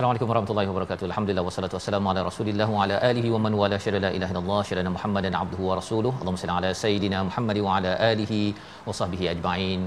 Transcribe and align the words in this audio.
Assalamualaikum 0.00 0.30
warahmatullahi 0.32 0.68
wabarakatuh. 0.72 1.04
Alhamdulillah 1.12 1.44
wassalatu 1.44 1.76
wassalamu 1.76 2.08
ala 2.10 2.20
Rasulillah 2.28 2.64
wa 2.74 2.84
ala 2.84 2.96
alihi 3.08 3.28
wa 3.32 3.40
man 3.44 3.52
wala 3.52 3.76
syada 3.84 4.00
la 4.04 4.10
ilaha 4.16 4.32
illallah 4.32 4.60
syada 4.68 4.92
Muhammadan 4.94 5.36
abduhu 5.40 5.68
wa 5.68 5.74
rasuluhu. 5.80 6.16
Allahumma 6.24 6.40
salli 6.42 6.54
ala 6.56 6.70
sayidina 6.82 7.18
Muhammad 7.28 7.58
wa 7.66 7.76
ala 7.76 7.92
alihi 8.08 8.38
wa 8.86 8.96
sahbihi 9.00 9.28
ajma'in. 9.32 9.82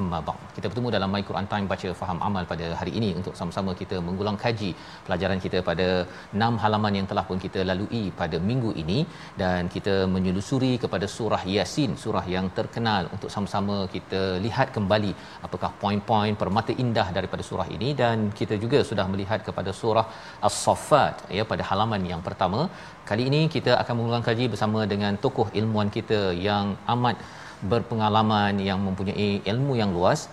Amma 0.00 0.18
ba'd. 0.26 0.40
Kita 0.56 0.66
bertemu 0.70 0.88
dalam 0.94 1.08
My 1.14 1.20
Quran 1.28 1.46
Time 1.52 1.66
baca 1.72 1.88
faham 2.00 2.18
amal 2.26 2.44
pada 2.50 2.66
hari 2.80 2.92
ini 2.98 3.08
untuk 3.18 3.34
sama-sama 3.38 3.70
kita 3.80 3.96
mengulang 4.06 4.36
kaji 4.42 4.70
pelajaran 5.06 5.38
kita 5.44 5.58
pada 5.68 5.86
6 6.46 6.60
halaman 6.62 6.92
yang 6.98 7.06
telah 7.10 7.24
pun 7.28 7.38
kita 7.44 7.60
lalui 7.70 8.02
pada 8.20 8.36
minggu 8.48 8.70
ini 8.82 8.98
dan 9.42 9.70
kita 9.74 9.94
menyelusuri 10.14 10.72
kepada 10.82 11.06
surah 11.16 11.42
Yasin, 11.54 11.92
surah 12.02 12.24
yang 12.34 12.48
terkenal 12.58 13.02
untuk 13.14 13.30
sama-sama 13.34 13.76
kita 13.94 14.20
lihat 14.46 14.70
kembali 14.76 15.12
apakah 15.48 15.70
poin-poin 15.84 16.36
permata 16.42 16.74
indah 16.84 17.08
daripada 17.18 17.42
surah 17.50 17.68
ini 17.78 17.90
dan 18.02 18.28
kita 18.40 18.56
juga 18.66 18.80
sudah 18.90 19.08
melihat 19.14 19.40
kepada 19.48 19.72
surah 19.80 20.06
As-Saffat 20.50 21.32
ya 21.38 21.46
pada 21.54 21.64
halaman 21.70 22.04
yang 22.12 22.22
pertama. 22.28 22.60
Kali 23.08 23.24
ini 23.30 23.42
kita 23.56 23.72
akan 23.82 23.94
mengulang 23.98 24.24
kaji 24.28 24.46
bersama 24.52 24.80
dengan 24.92 25.14
tokoh 25.24 25.48
ilmuwan 25.58 25.90
kita 25.98 26.20
yang 26.48 26.66
amat 26.94 27.16
berpengalaman 27.72 28.54
yang 28.68 28.80
mempunyai 28.86 29.30
ilmu 29.52 29.74
yang 29.82 29.92
luas. 29.96 30.28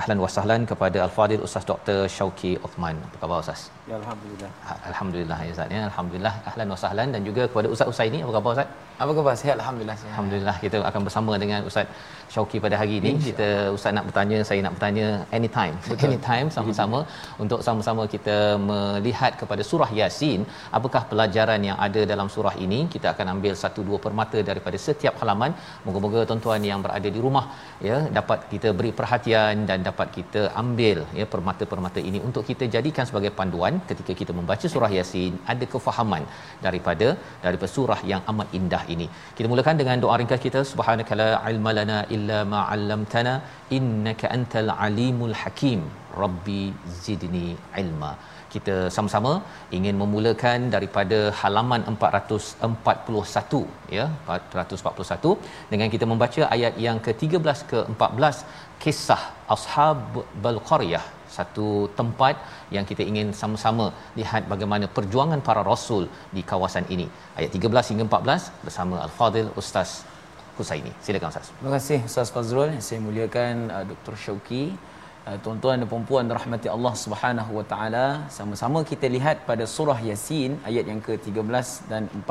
Ahlan 0.00 0.18
wa 0.22 0.28
sahlan 0.34 0.62
kepada 0.70 0.98
Al-Fadil 1.06 1.42
Ustaz 1.46 1.64
Dr. 1.70 1.98
Syauki 2.16 2.52
Uthman. 2.66 2.96
Apa 3.06 3.16
khabar 3.22 3.38
Ustaz? 3.44 3.60
Ya 3.90 3.96
alhamdulillah. 4.02 4.50
Alhamdulillah 4.90 5.38
ya 5.46 5.50
Ustaz 5.54 5.74
ya. 5.76 5.80
Alhamdulillah. 5.90 6.34
Ahlan 6.50 6.66
wa 6.74 6.78
sahlan 6.84 7.08
dan 7.14 7.22
juga 7.28 7.42
kepada 7.50 7.68
Ustaz 7.74 7.92
Usaini. 7.92 8.18
Apa 8.24 8.32
khabar 8.38 8.50
Ustaz? 8.56 8.68
Apa 9.02 9.12
khabar? 9.18 9.34
Sihat 9.42 9.56
alhamdulillah 9.62 9.96
sihat. 10.00 10.12
Alhamdulillah 10.14 10.56
kita 10.64 10.76
akan 10.90 11.02
bersama 11.06 11.32
dengan 11.42 11.60
Ustaz 11.70 11.86
Syauki 12.34 12.58
pada 12.64 12.76
hari 12.80 12.94
ini. 13.00 13.12
Kita 13.26 13.48
Ustaz 13.76 13.92
nak 13.96 14.04
bertanya, 14.08 14.38
saya 14.48 14.60
nak 14.66 14.72
bertanya 14.76 15.08
anytime. 15.36 15.74
Betul. 15.88 16.04
Anytime 16.06 16.46
sama-sama 16.56 16.98
untuk 17.44 17.60
sama-sama 17.66 18.02
kita 18.14 18.36
melihat 18.70 19.32
kepada 19.40 19.62
surah 19.70 19.90
Yasin, 19.98 20.40
apakah 20.78 21.02
pelajaran 21.10 21.60
yang 21.68 21.78
ada 21.86 22.02
dalam 22.12 22.28
surah 22.36 22.54
ini? 22.66 22.80
Kita 22.94 23.06
akan 23.14 23.26
ambil 23.34 23.54
satu 23.62 23.82
dua 23.88 23.98
permata 24.06 24.40
daripada 24.50 24.78
setiap 24.86 25.14
halaman. 25.22 25.52
Moga-moga 25.86 26.22
tuan-tuan 26.30 26.64
yang 26.70 26.82
berada 26.86 27.08
di 27.16 27.22
rumah 27.26 27.44
ya 27.88 27.98
dapat 28.18 28.40
kita 28.52 28.68
beri 28.78 28.90
perhatian 29.00 29.62
dan 29.70 29.78
dapat 29.88 30.08
kita 30.18 30.42
ambil 30.62 30.98
ya 31.20 31.26
permata-permata 31.34 32.00
ini 32.08 32.18
untuk 32.28 32.44
kita 32.50 32.66
jadikan 32.74 33.06
sebagai 33.10 33.32
panduan 33.38 33.74
ketika 33.92 34.12
kita 34.20 34.32
membaca 34.40 34.66
surah 34.74 34.90
Yasin 34.98 35.32
ada 35.54 35.64
kefahaman 35.74 36.22
daripada 36.66 37.08
daripada 37.46 37.70
surah 37.76 38.00
yang 38.12 38.22
amat 38.32 38.50
indah 38.60 38.82
ini. 38.96 39.08
Kita 39.38 39.46
mulakan 39.52 39.78
dengan 39.82 39.96
doa 40.04 40.18
ringkas 40.20 40.42
kita 40.48 40.62
subhanakala 40.72 41.28
ilmalana 41.52 41.98
illa 42.16 42.22
ma 42.52 42.60
'allamtana 42.74 43.34
innaka 43.78 44.32
antal 44.36 44.70
alimul 44.86 45.34
hakim. 45.42 45.82
Rabbi 46.22 46.62
zidni 47.04 47.48
ilma. 47.82 48.12
Kita 48.54 48.74
sama-sama 48.96 49.32
ingin 49.76 49.96
memulakan 50.02 50.58
daripada 50.74 51.18
halaman 51.40 51.82
441 51.92 53.62
ya 53.96 54.04
441 54.26 55.32
dengan 55.72 55.88
kita 55.94 56.06
membaca 56.12 56.42
ayat 56.56 56.76
yang 56.86 57.00
ke-13 57.06 57.58
ke 57.72 57.80
14 57.96 58.44
kisah 58.84 59.22
ashabul 59.56 60.60
qaryah 60.70 61.04
satu 61.36 61.66
tempat 61.98 62.34
yang 62.76 62.84
kita 62.90 63.02
ingin 63.10 63.28
sama-sama 63.40 63.86
lihat 64.20 64.42
bagaimana 64.52 64.86
perjuangan 64.96 65.40
para 65.48 65.62
rasul 65.72 66.04
di 66.36 66.42
kawasan 66.50 66.86
ini 66.96 67.06
ayat 67.38 67.50
13 67.58 67.90
hingga 67.92 68.06
14 68.10 68.50
bersama 68.66 68.96
al-fadil 69.06 69.50
ustaz 69.62 69.92
Husaini 70.58 70.92
silakan 71.04 71.28
ustaz 71.34 71.48
Terima 71.58 71.72
kasih 71.76 71.98
Ustaz 72.08 72.28
Fazrul. 72.34 72.70
Saya 72.86 72.98
muliakan 73.06 73.54
uh, 73.76 73.84
Dr. 73.90 74.14
Syauki. 74.24 74.64
Uh, 75.26 75.38
tuan-tuan 75.44 75.80
dan 75.80 75.88
puan-puan 75.92 76.24
rahmati 76.38 76.68
Allah 76.76 76.94
Subhanahu 77.04 77.50
wa 77.58 77.64
taala, 77.72 78.06
sama-sama 78.36 78.78
kita 78.90 79.08
lihat 79.16 79.36
pada 79.48 79.64
surah 79.74 79.96
Yasin 80.08 80.60
ayat 80.68 80.84
yang 80.90 81.00
ke-13 81.06 81.66
dan 81.90 82.02
14. 82.12 82.28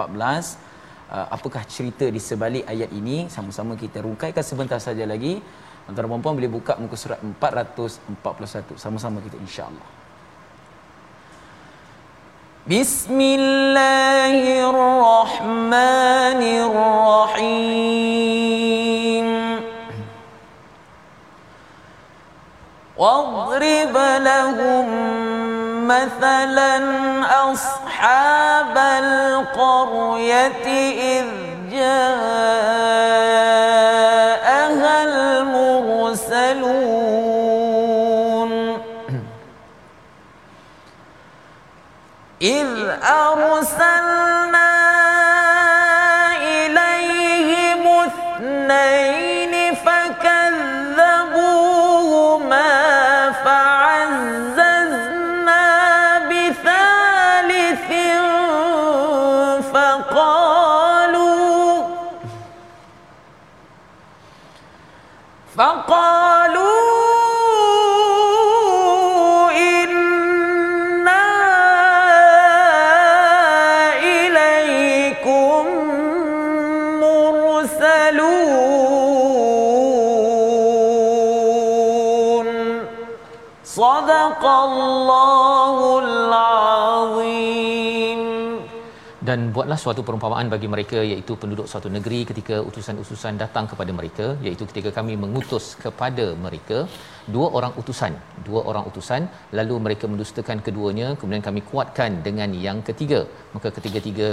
Uh, 1.10 1.28
apakah 1.36 1.64
cerita 1.76 2.06
di 2.16 2.22
sebalik 2.30 2.64
ayat 2.74 2.90
ini? 3.00 3.18
Sama-sama 3.36 3.74
kita 3.84 4.06
rungkaikan 4.06 4.46
sebentar 4.52 4.80
saja 4.88 5.04
lagi. 5.14 5.34
Dan 5.84 6.08
puan-puan 6.12 6.40
boleh 6.40 6.52
buka 6.58 6.80
muka 6.80 6.96
surat 6.96 7.20
441 7.20 8.80
sama-sama 8.80 9.20
kita 9.26 9.36
insya-Allah. 9.46 10.03
بسم 12.68 13.20
الله 13.20 14.70
الرحمن 14.72 16.42
الرحيم. 16.64 17.84
واضرب 22.98 23.98
لهم 24.20 24.88
مثلا 25.88 26.80
أصحاب 27.52 28.78
القرية 28.78 30.68
إذ 31.20 31.28
جاءها 31.72 33.53
إذ 42.43 42.67
أرسلنا 43.03 44.42
buatlah 89.74 89.90
suatu 89.90 90.06
perumpamaan 90.08 90.48
bagi 90.54 90.68
mereka 90.74 91.00
iaitu 91.12 91.34
penduduk 91.42 91.66
suatu 91.72 91.90
negeri 91.96 92.20
ketika 92.30 92.56
utusan-utusan 92.70 93.34
datang 93.42 93.66
kepada 93.72 93.92
mereka 94.00 94.26
iaitu 94.46 94.64
ketika 94.70 94.90
kami 94.98 95.14
mengutus 95.24 95.66
kepada 95.84 96.26
mereka 96.44 96.78
dua 97.36 97.48
orang 97.58 97.74
utusan 97.82 98.14
dua 98.48 98.62
orang 98.70 98.86
utusan 98.90 99.22
lalu 99.60 99.76
mereka 99.86 100.06
mendustakan 100.12 100.62
keduanya 100.68 101.08
kemudian 101.18 101.44
kami 101.48 101.62
kuatkan 101.72 102.22
dengan 102.28 102.54
yang 102.66 102.86
ketiga. 102.90 103.22
Maka 103.56 103.70
ketiga-tiga 103.78 104.30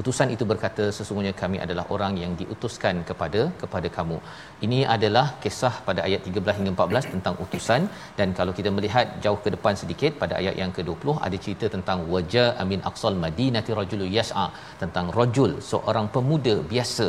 utusan 0.00 0.28
itu 0.34 0.44
berkata 0.52 0.84
sesungguhnya 0.96 1.32
kami 1.42 1.58
adalah 1.64 1.84
orang 1.94 2.14
yang 2.22 2.32
diutuskan 2.40 2.96
kepada 3.08 3.42
kepada 3.62 3.88
kamu. 3.96 4.18
Ini 4.66 4.78
adalah 4.94 5.26
kisah 5.44 5.74
pada 5.88 6.00
ayat 6.08 6.20
13 6.28 6.58
hingga 6.58 6.72
14 6.76 7.12
tentang 7.14 7.34
utusan. 7.44 7.82
Dan 8.20 8.28
kalau 8.38 8.54
kita 8.58 8.72
melihat 8.76 9.06
jauh 9.24 9.40
ke 9.44 9.50
depan 9.56 9.74
sedikit 9.82 10.14
pada 10.22 10.36
ayat 10.40 10.56
yang 10.62 10.72
ke-20 10.78 11.16
ada 11.26 11.36
cerita 11.44 11.68
tentang 11.76 12.00
wajah 12.14 12.48
amin 12.64 12.82
aqsal 12.90 13.16
madinati 13.24 13.76
rajulu 13.80 14.08
yas'a 14.18 14.46
tentang 14.82 15.08
rajul 15.18 15.52
seorang 15.72 16.08
pemuda 16.16 16.56
biasa 16.72 17.08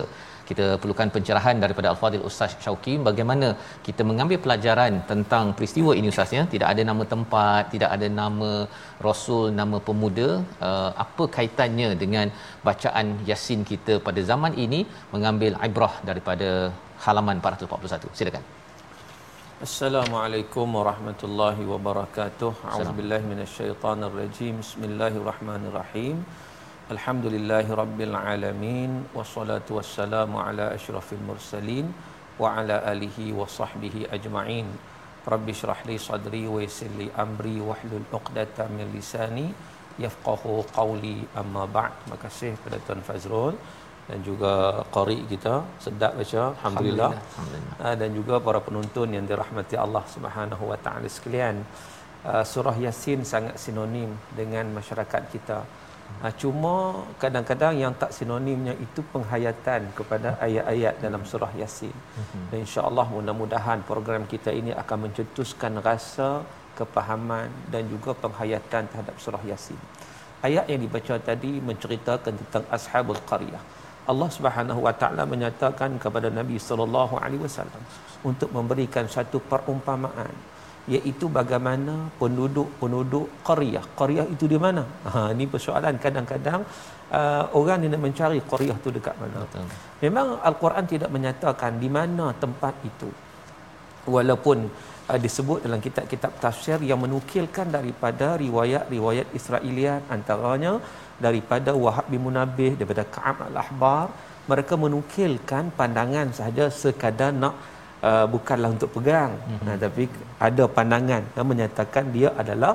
kita 0.50 0.66
perlukan 0.82 1.10
pencerahan 1.16 1.58
daripada 1.64 1.88
Al-Fadhil 1.94 2.26
Ustaz 2.30 2.54
Syauqi 2.66 2.94
bagaimana 3.10 3.48
kita 3.88 4.04
mengambil 4.10 4.40
pelajaran 4.46 4.94
tentang 5.12 5.54
peristiwa 5.58 5.94
ini 6.00 6.10
Ustaz 6.14 6.32
ya 6.38 6.44
tidak 6.54 6.68
ada 6.74 6.84
nama 6.92 7.06
tempat 7.14 7.64
tidak 7.74 7.90
ada 7.98 8.10
nama 8.22 8.52
rasul 9.08 9.44
nama 9.60 9.80
pemuda 9.90 10.30
uh, 10.70 10.92
apa 11.06 11.26
kaitannya 11.38 11.92
dengan 12.04 12.30
bacaan 12.70 13.08
Yasin 13.32 13.62
kita 13.74 13.96
pada 14.08 14.24
zaman 14.32 14.56
ini 14.66 14.82
mengambil 15.14 15.54
ibrah 15.70 15.94
daripada 16.10 16.50
halaman 17.06 17.38
441 17.44 18.18
silakan 18.22 18.44
Assalamualaikum 19.66 20.68
warahmatullahi 20.78 21.64
wabarakatuh. 21.72 22.50
A'udzubillahi 22.70 23.28
minasyaitonirrajim. 23.32 24.54
Bismillahirrahmanirrahim. 24.64 26.16
Rabbil 26.92 28.16
Alamin 28.16 29.08
Wassalatu 29.16 29.80
wassalamu 29.80 30.44
ala 30.44 30.76
ashrafil 30.76 31.24
mursalin 31.24 31.88
Wa 32.36 32.60
ala 32.60 32.84
alihi 32.84 33.32
wa 33.32 33.48
sahbihi 33.48 34.12
ajma'in. 34.12 34.68
Rabbi 35.34 35.54
syrah 35.60 35.80
li 35.88 35.96
sadri 35.96 36.44
wa 36.54 36.60
yasir 36.60 36.92
li 37.00 37.08
amri 37.24 37.64
Wahlul 37.64 38.08
uqdata 38.12 38.68
min 38.76 38.92
lisani 38.92 39.48
Yafqahu 40.04 40.68
qawli. 40.78 41.24
Amma 41.42 41.64
ba'd. 41.76 41.96
Terima 42.04 42.18
kasih 42.24 42.52
kepada 42.60 42.78
Tuan 42.84 43.02
Fazrul 43.08 43.56
dan 44.10 44.20
juga 44.28 44.84
qari 44.96 45.24
kita. 45.32 45.64
Sedap 45.80 46.20
baca. 46.20 46.44
Alhamdulillah. 46.60 47.12
alhamdulillah. 47.16 47.76
Ah, 47.86 47.96
dan 47.96 48.10
juga 48.20 48.36
para 48.48 48.60
penonton 48.68 49.08
yang 49.16 49.24
dirahmati 49.32 49.78
Allah 49.86 50.04
Subhanahu 50.16 50.64
wa 50.72 50.80
taala 50.88 51.08
sekalian. 51.08 51.64
Ah, 52.26 52.44
surah 52.44 52.76
yasin 52.76 53.24
sangat 53.24 53.56
sinonim 53.64 54.12
dengan 54.36 54.66
masyarakat 54.80 55.24
kita 55.36 55.60
Ha, 56.22 56.30
cuma 56.42 56.74
kadang-kadang 57.22 57.74
yang 57.84 57.94
tak 58.02 58.12
sinonimnya 58.18 58.74
itu 58.86 59.02
penghayatan 59.14 59.82
kepada 59.98 60.38
ayat-ayat 60.46 60.96
dalam 61.06 61.22
surah 61.32 61.52
Yasin. 61.62 61.96
Mhm. 62.22 62.44
Dan 62.52 62.58
insya-Allah 62.66 63.06
mudah-mudahan 63.16 63.80
program 63.90 64.24
kita 64.34 64.52
ini 64.60 64.72
akan 64.82 64.98
mencetuskan 65.10 65.82
rasa 65.90 66.30
kepahaman 66.80 67.50
dan 67.74 67.84
juga 67.94 68.12
penghayatan 68.24 68.84
terhadap 68.92 69.16
surah 69.24 69.44
Yasin. 69.52 69.82
Ayat 70.48 70.66
yang 70.72 70.82
dibaca 70.86 71.16
tadi 71.30 71.52
menceritakan 71.70 72.34
tentang 72.42 72.66
ashabul 72.78 73.22
qaryah. 73.30 73.64
Allah 74.12 74.30
Subhanahu 74.36 74.82
wa 74.86 74.94
taala 75.02 75.24
menyatakan 75.34 76.02
kepada 76.04 76.34
Nabi 76.34 76.58
sallallahu 76.68 77.22
alaihi 77.22 77.44
wasallam 77.46 77.84
untuk 78.30 78.50
memberikan 78.58 79.06
satu 79.06 79.38
perumpamaan 79.52 80.34
iaitu 80.90 81.26
bagaimana 81.30 82.10
penduduk-penduduk 82.22 83.46
qaryah. 83.48 83.86
Qaryah 84.00 84.26
itu 84.34 84.46
di 84.50 84.58
mana? 84.58 84.84
Ha 85.06 85.30
ini 85.34 85.46
persoalan 85.46 86.02
kadang-kadang 86.02 86.62
uh, 87.14 87.44
orang 87.60 87.86
ni 87.86 87.88
nak 87.94 88.02
mencari 88.06 88.40
qaryah 88.52 88.78
tu 88.86 88.90
dekat 88.90 89.16
mana. 89.22 89.46
Betul. 89.46 89.68
Memang 90.06 90.28
al-Quran 90.50 90.86
tidak 90.94 91.10
menyatakan 91.14 91.78
di 91.84 91.90
mana 91.98 92.34
tempat 92.44 92.74
itu. 92.92 93.10
Walaupun 94.16 94.58
uh, 95.12 95.20
disebut 95.26 95.62
dalam 95.66 95.82
kitab-kitab 95.86 96.34
tafsir 96.42 96.82
yang 96.82 96.98
menukilkan 97.06 97.70
daripada 97.78 98.34
riwayat-riwayat 98.42 99.30
Israeliat 99.38 100.02
antaranya 100.10 100.82
daripada 101.22 101.78
Wahab 101.78 102.10
bin 102.10 102.26
Munabbih 102.26 102.74
daripada 102.82 103.06
Ka'ab 103.06 103.46
al-Ahbar 103.50 104.10
mereka 104.52 104.74
menukilkan 104.74 105.70
pandangan 105.78 106.34
sahaja 106.38 106.66
sekadar 106.74 107.30
nak 107.30 107.56
uh, 108.10 108.26
bukanlah 108.34 108.70
untuk 108.76 108.90
pegang. 108.96 109.32
Mm-hmm. 109.38 109.68
uh, 109.70 109.78
tapi 109.84 110.04
ada 110.48 110.64
pandangan 110.78 111.24
yang 111.38 111.48
menyatakan 111.52 112.04
dia 112.16 112.30
adalah 112.42 112.74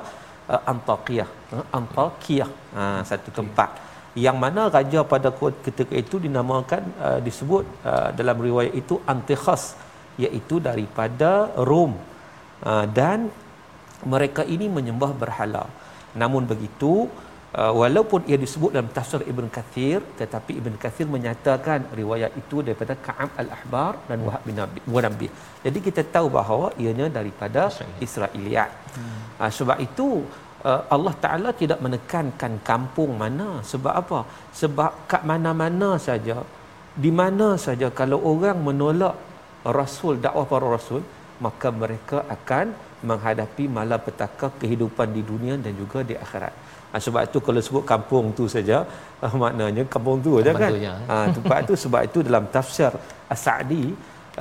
uh, 0.49 0.61
Antakiyah. 0.71 1.29
Uh, 1.53 1.65
Antakiyah. 1.79 2.49
Uh, 2.73 3.01
satu 3.09 3.29
tempat. 3.39 3.69
Yang 4.17 4.37
mana 4.43 4.61
raja 4.73 4.99
pada 5.05 5.29
ketika 5.67 5.93
itu 5.93 6.17
dinamakan 6.17 6.83
uh, 7.07 7.19
disebut 7.21 7.63
uh, 7.85 8.09
dalam 8.19 8.37
riwayat 8.47 8.73
itu 8.73 8.97
Antikhas 9.13 9.77
iaitu 10.17 10.57
daripada 10.57 11.53
Rom. 11.69 11.93
Uh, 12.65 12.85
dan 12.89 13.29
mereka 14.01 14.41
ini 14.55 14.65
menyembah 14.65 15.13
berhala. 15.23 15.65
Namun 16.15 16.49
begitu 16.49 17.05
Uh, 17.07 17.26
walaupun 17.55 18.21
ia 18.29 18.37
disebut 18.43 18.71
dalam 18.75 18.89
tafsir 18.95 19.21
Ibn 19.31 19.45
Kathir 19.55 19.99
tetapi 20.19 20.51
Ibn 20.61 20.73
Kathir 20.83 21.07
menyatakan 21.15 21.79
riwayat 21.99 22.31
itu 22.41 22.59
daripada 22.65 22.93
Ka'ab 23.05 23.29
Al-Ahbar 23.41 23.93
dan 24.09 24.17
Wahab 24.27 24.41
bin 24.47 24.57
Nabi. 25.07 25.27
Jadi 25.65 25.79
kita 25.87 26.01
tahu 26.15 26.27
bahawa 26.37 26.75
ianya 26.81 27.07
daripada 27.07 27.71
Israeliat. 28.07 28.69
Hmm. 28.97 29.17
Uh, 29.41 29.51
sebab 29.57 29.77
itu 29.87 30.07
uh, 30.69 30.81
Allah 30.95 31.13
Taala 31.23 31.49
tidak 31.61 31.79
menekankan 31.85 32.53
kampung 32.69 33.11
mana 33.23 33.49
sebab 33.71 33.93
apa? 34.01 34.19
Sebab 34.61 34.91
kat 35.11 35.23
mana-mana 35.31 35.89
saja 36.07 36.37
di 37.05 37.11
mana 37.19 37.47
saja 37.65 37.87
kalau 37.99 38.19
orang 38.31 38.57
menolak 38.67 39.15
rasul 39.79 40.17
dakwah 40.25 40.47
para 40.51 40.67
rasul 40.75 41.01
maka 41.45 41.69
mereka 41.81 42.25
akan 42.35 42.73
menghadapi 43.09 43.69
malapetaka 43.77 44.47
kehidupan 44.61 45.13
di 45.17 45.21
dunia 45.21 45.53
dan 45.65 45.73
juga 45.81 46.01
di 46.01 46.17
akhirat. 46.17 46.53
Ha, 46.91 46.95
sebab 47.05 47.21
itu 47.27 47.37
kalau 47.47 47.61
sebut 47.67 47.83
kampung 47.91 48.25
tu 48.37 48.43
saja 48.55 48.77
uh, 49.23 49.33
maknanya 49.41 49.83
kampung 49.95 50.17
tu 50.25 50.39
saja 50.39 50.51
kan. 50.61 50.71
Ha, 51.09 51.15
tempat 51.35 51.57
itu 51.65 51.73
sebab 51.83 52.01
itu 52.07 52.19
dalam 52.27 52.43
tafsir 52.55 52.91
As-Sa'di 53.33 53.83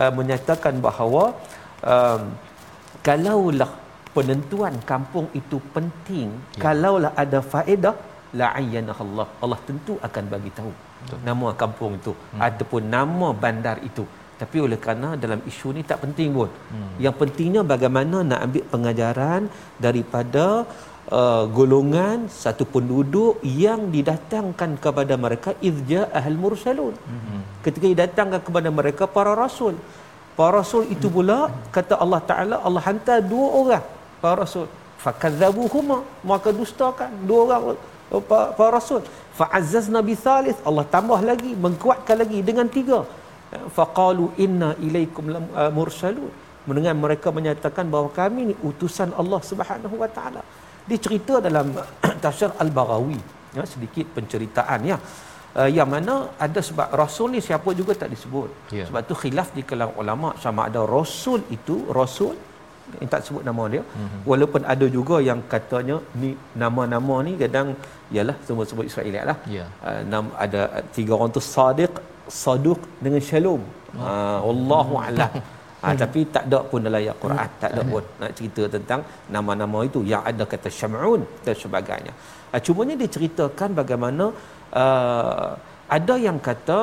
uh, 0.00 0.12
menyatakan 0.18 0.74
bahawa 0.86 1.24
um, 1.92 2.22
kalaulah 3.06 3.70
penentuan 4.16 4.74
kampung 4.90 5.26
itu 5.40 5.58
penting, 5.74 6.28
ya. 6.56 6.60
kalaulah 6.64 7.12
ada 7.22 7.38
faedah 7.52 7.94
la 8.40 8.48
ayyanahu 8.60 9.00
Allah. 9.06 9.26
Allah 9.44 9.58
tentu 9.68 9.94
akan 10.08 10.24
bagi 10.34 10.50
tahu 10.58 10.72
Betul. 11.02 11.18
nama 11.28 11.48
kampung 11.62 11.92
itu 12.00 12.12
hmm. 12.14 12.40
ataupun 12.46 12.82
nama 12.96 13.28
bandar 13.44 13.78
itu. 13.90 14.06
Tapi 14.40 14.56
oleh 14.64 14.78
kerana 14.84 15.08
dalam 15.22 15.40
isu 15.50 15.68
ni 15.76 15.82
tak 15.90 15.98
penting 16.04 16.28
pun. 16.38 16.50
Hmm. 16.72 16.92
Yang 17.04 17.14
pentingnya 17.20 17.62
bagaimana 17.72 18.16
nak 18.30 18.40
ambil 18.46 18.64
pengajaran 18.72 19.42
daripada 19.84 20.46
uh, 21.10 21.44
golongan 21.58 22.26
satu 22.42 22.64
penduduk 22.74 23.42
yang 23.42 23.90
didatangkan 23.94 24.70
kepada 24.84 25.14
mereka 25.24 25.50
izja 25.70 26.10
ahl 26.18 26.38
mursalun. 26.44 26.94
Mm-hmm. 26.94 27.40
ketika 27.66 27.86
didatangkan 27.92 28.40
kepada 28.46 28.70
mereka 28.78 29.04
para 29.16 29.34
rasul. 29.44 29.74
Para 30.38 30.60
rasul 30.60 30.84
itu 30.94 31.08
pula 31.08 31.38
kata 31.76 31.96
Allah 32.04 32.20
taala 32.30 32.56
Allah 32.66 32.82
hantar 32.88 33.18
dua 33.32 33.48
orang 33.60 33.84
para 34.22 34.36
rasul. 34.44 34.66
Fakadzabuhuma 35.04 35.98
maka 36.30 36.50
dustakan 36.50 37.10
dua 37.28 37.40
orang 37.46 37.78
uh, 38.12 38.22
para 38.58 38.70
rasul. 38.78 39.02
Fa'azzazna 39.38 40.00
bi 40.08 40.14
thalith 40.26 40.58
Allah 40.68 40.84
tambah 40.94 41.20
lagi 41.30 41.52
mengkuatkan 41.64 42.16
lagi 42.22 42.40
dengan 42.40 42.68
tiga. 42.78 43.00
Faqalu 43.76 44.24
inna 44.44 44.70
ilaikum 44.86 45.24
uh, 45.32 45.70
mursalun. 45.78 46.32
Mendengar 46.66 46.94
mereka 46.98 47.28
menyatakan 47.30 47.86
bahawa 47.92 48.10
kami 48.10 48.40
ni 48.50 48.54
utusan 48.68 49.14
Allah 49.20 49.38
Subhanahu 49.50 49.96
wa 50.02 50.08
taala 50.16 50.42
dicerita 50.90 51.34
dalam 51.46 51.68
tafsir 52.24 52.50
al-Baghawi 52.64 53.20
ya 53.58 53.64
sedikit 53.72 54.06
penceritaan 54.16 54.80
ya 54.90 54.96
uh, 55.60 55.70
yang 55.78 55.88
mana 55.94 56.14
ada 56.46 56.60
sebab 56.68 56.88
rasul 57.02 57.28
ni 57.34 57.40
siapa 57.48 57.70
juga 57.80 57.92
tak 58.02 58.10
disebut 58.14 58.50
yeah. 58.78 58.86
sebab 58.88 59.00
tu 59.10 59.16
khilaf 59.22 59.48
di 59.56 59.64
kalangan 59.70 59.96
ulama 60.02 60.28
sama 60.44 60.60
ada 60.68 60.82
rasul 60.96 61.40
itu 61.56 61.76
rasul 62.00 62.34
yang 62.98 63.08
tak 63.12 63.22
sebut 63.26 63.42
nama 63.48 63.62
dia 63.72 63.82
mm-hmm. 63.82 64.20
walaupun 64.30 64.62
ada 64.72 64.86
juga 64.96 65.16
yang 65.28 65.40
katanya 65.54 65.96
ni 66.20 66.30
nama-nama 66.62 67.16
ni 67.26 67.32
kadang 67.42 67.68
ialah 68.14 68.36
semua 68.46 68.64
sebut 68.70 68.86
Israel 68.90 69.16
lah 69.30 69.38
yeah. 69.56 69.68
uh, 69.88 70.00
nam, 70.12 70.26
ada 70.44 70.62
tiga 70.96 71.12
orang 71.18 71.32
tu 71.38 71.42
sadiq 71.54 71.94
saduq 72.42 72.80
dengan 73.04 73.22
shalom 73.30 73.62
oh. 73.98 74.06
uh, 74.06 74.38
wallahu 74.46 74.94
a'lam 75.06 75.32
Ha, 75.82 75.88
hmm. 75.92 75.98
tapi 76.02 76.20
tak 76.34 76.44
ada 76.48 76.58
pun 76.70 76.80
dalam 76.86 76.98
ayat 77.02 77.16
Quran 77.22 77.48
hmm. 77.48 77.58
tak 77.62 77.70
ada 77.72 77.82
pun 77.92 78.04
nak 78.20 78.30
cerita 78.38 78.62
tentang 78.74 79.00
nama-nama 79.34 79.78
itu 79.88 80.00
yang 80.12 80.22
ada 80.30 80.44
kata 80.52 80.68
syam'un 80.78 81.22
dan 81.46 81.54
sebagainya. 81.64 82.12
Ha, 82.50 82.60
cumanya 82.66 82.96
diceritakan 83.04 83.70
bagaimana 83.80 84.24
uh, 84.82 85.50
ada 85.96 86.14
yang 86.26 86.38
kata 86.48 86.78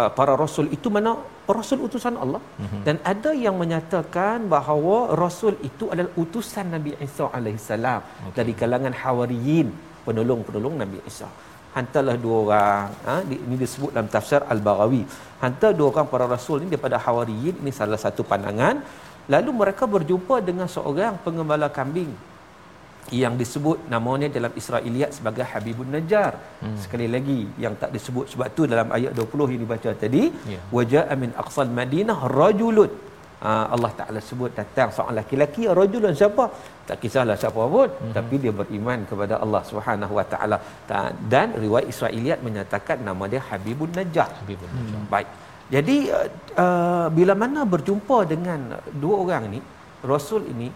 uh, 0.00 0.10
para 0.18 0.34
rasul 0.42 0.68
itu 0.76 0.88
mana 0.96 1.12
rasul 1.58 1.80
utusan 1.86 2.14
Allah 2.24 2.42
hmm. 2.60 2.82
dan 2.86 2.96
ada 3.12 3.30
yang 3.44 3.56
menyatakan 3.62 4.46
bahawa 4.54 4.96
rasul 5.24 5.54
itu 5.68 5.84
adalah 5.92 6.12
utusan 6.22 6.66
Nabi 6.76 6.92
Isa 7.08 7.26
alaihissalam 7.38 8.00
okay. 8.04 8.34
dari 8.38 8.52
kalangan 8.60 8.94
hawariyin 9.02 9.68
penolong-penolong 10.06 10.76
Nabi 10.82 10.98
Isa 11.10 11.28
hantarlah 11.76 12.16
dua 12.24 12.36
orang 12.44 12.86
ha, 13.06 13.14
ini 13.46 13.56
disebut 13.64 13.90
dalam 13.96 14.08
tafsir 14.14 14.40
Al-Baghawi 14.54 15.02
hantar 15.44 15.72
dua 15.78 15.88
orang 15.92 16.06
para 16.12 16.26
rasul 16.34 16.64
ini 16.64 16.70
daripada 16.74 16.98
Hawariyin 17.04 17.56
ini 17.62 17.72
salah 17.80 18.00
satu 18.04 18.24
pandangan 18.30 18.78
lalu 19.34 19.50
mereka 19.60 19.84
berjumpa 19.94 20.38
dengan 20.48 20.68
seorang 20.76 21.14
pengembala 21.26 21.68
kambing 21.78 22.10
yang 23.22 23.34
disebut 23.40 23.86
namanya 23.92 24.28
dalam 24.36 24.52
Israiliyat 24.60 25.10
sebagai 25.16 25.44
Habibun 25.50 25.90
Najjar. 25.94 26.32
Hmm. 26.62 26.74
Sekali 26.82 27.06
lagi 27.14 27.46
yang 27.64 27.74
tak 27.82 27.94
disebut 27.94 28.34
sebab 28.34 28.50
tu 28.56 28.66
dalam 28.72 28.90
ayat 28.96 29.14
20 29.14 29.52
yang 29.54 29.62
dibaca 29.62 29.90
tadi, 29.94 30.24
yeah. 30.52 30.62
waja'a 30.74 31.14
min 31.14 31.30
aqsal 31.42 31.70
Madinah 31.70 32.18
rajulun. 32.38 32.90
Ha, 33.44 33.50
Allah 33.74 33.90
Taala 33.98 34.20
sebut 34.28 34.50
datang 34.58 34.88
seorang 34.96 35.12
lelaki 35.18 35.68
rajulun 35.78 36.14
siapa? 36.20 36.44
Tak 36.88 36.96
kisahlah 37.02 37.36
siapa 37.42 37.62
pun, 37.74 37.88
hmm. 37.92 38.12
tapi 38.16 38.34
dia 38.42 38.52
beriman 38.60 39.04
kepada 39.10 39.34
Allah 39.44 39.60
Subhanahu 39.70 40.14
Wa 40.18 40.26
Taala. 40.32 40.56
Dan 41.32 41.52
riwayat 41.64 41.86
Israiliyat 41.92 42.40
menyatakan 42.46 43.04
nama 43.08 43.24
dia 43.32 43.42
Habibun 43.48 43.92
Najjar. 43.98 44.30
Habibun 44.40 44.68
Najjar. 44.76 45.00
Hmm. 45.02 45.10
Baik. 45.12 45.28
Jadi 45.74 45.96
uh, 46.16 46.28
uh, 46.64 47.06
bila 47.18 47.34
mana 47.42 47.60
berjumpa 47.74 48.18
dengan 48.32 48.80
dua 49.02 49.14
orang 49.24 49.44
ni, 49.54 49.60
Rasul 50.12 50.42
ini 50.54 50.68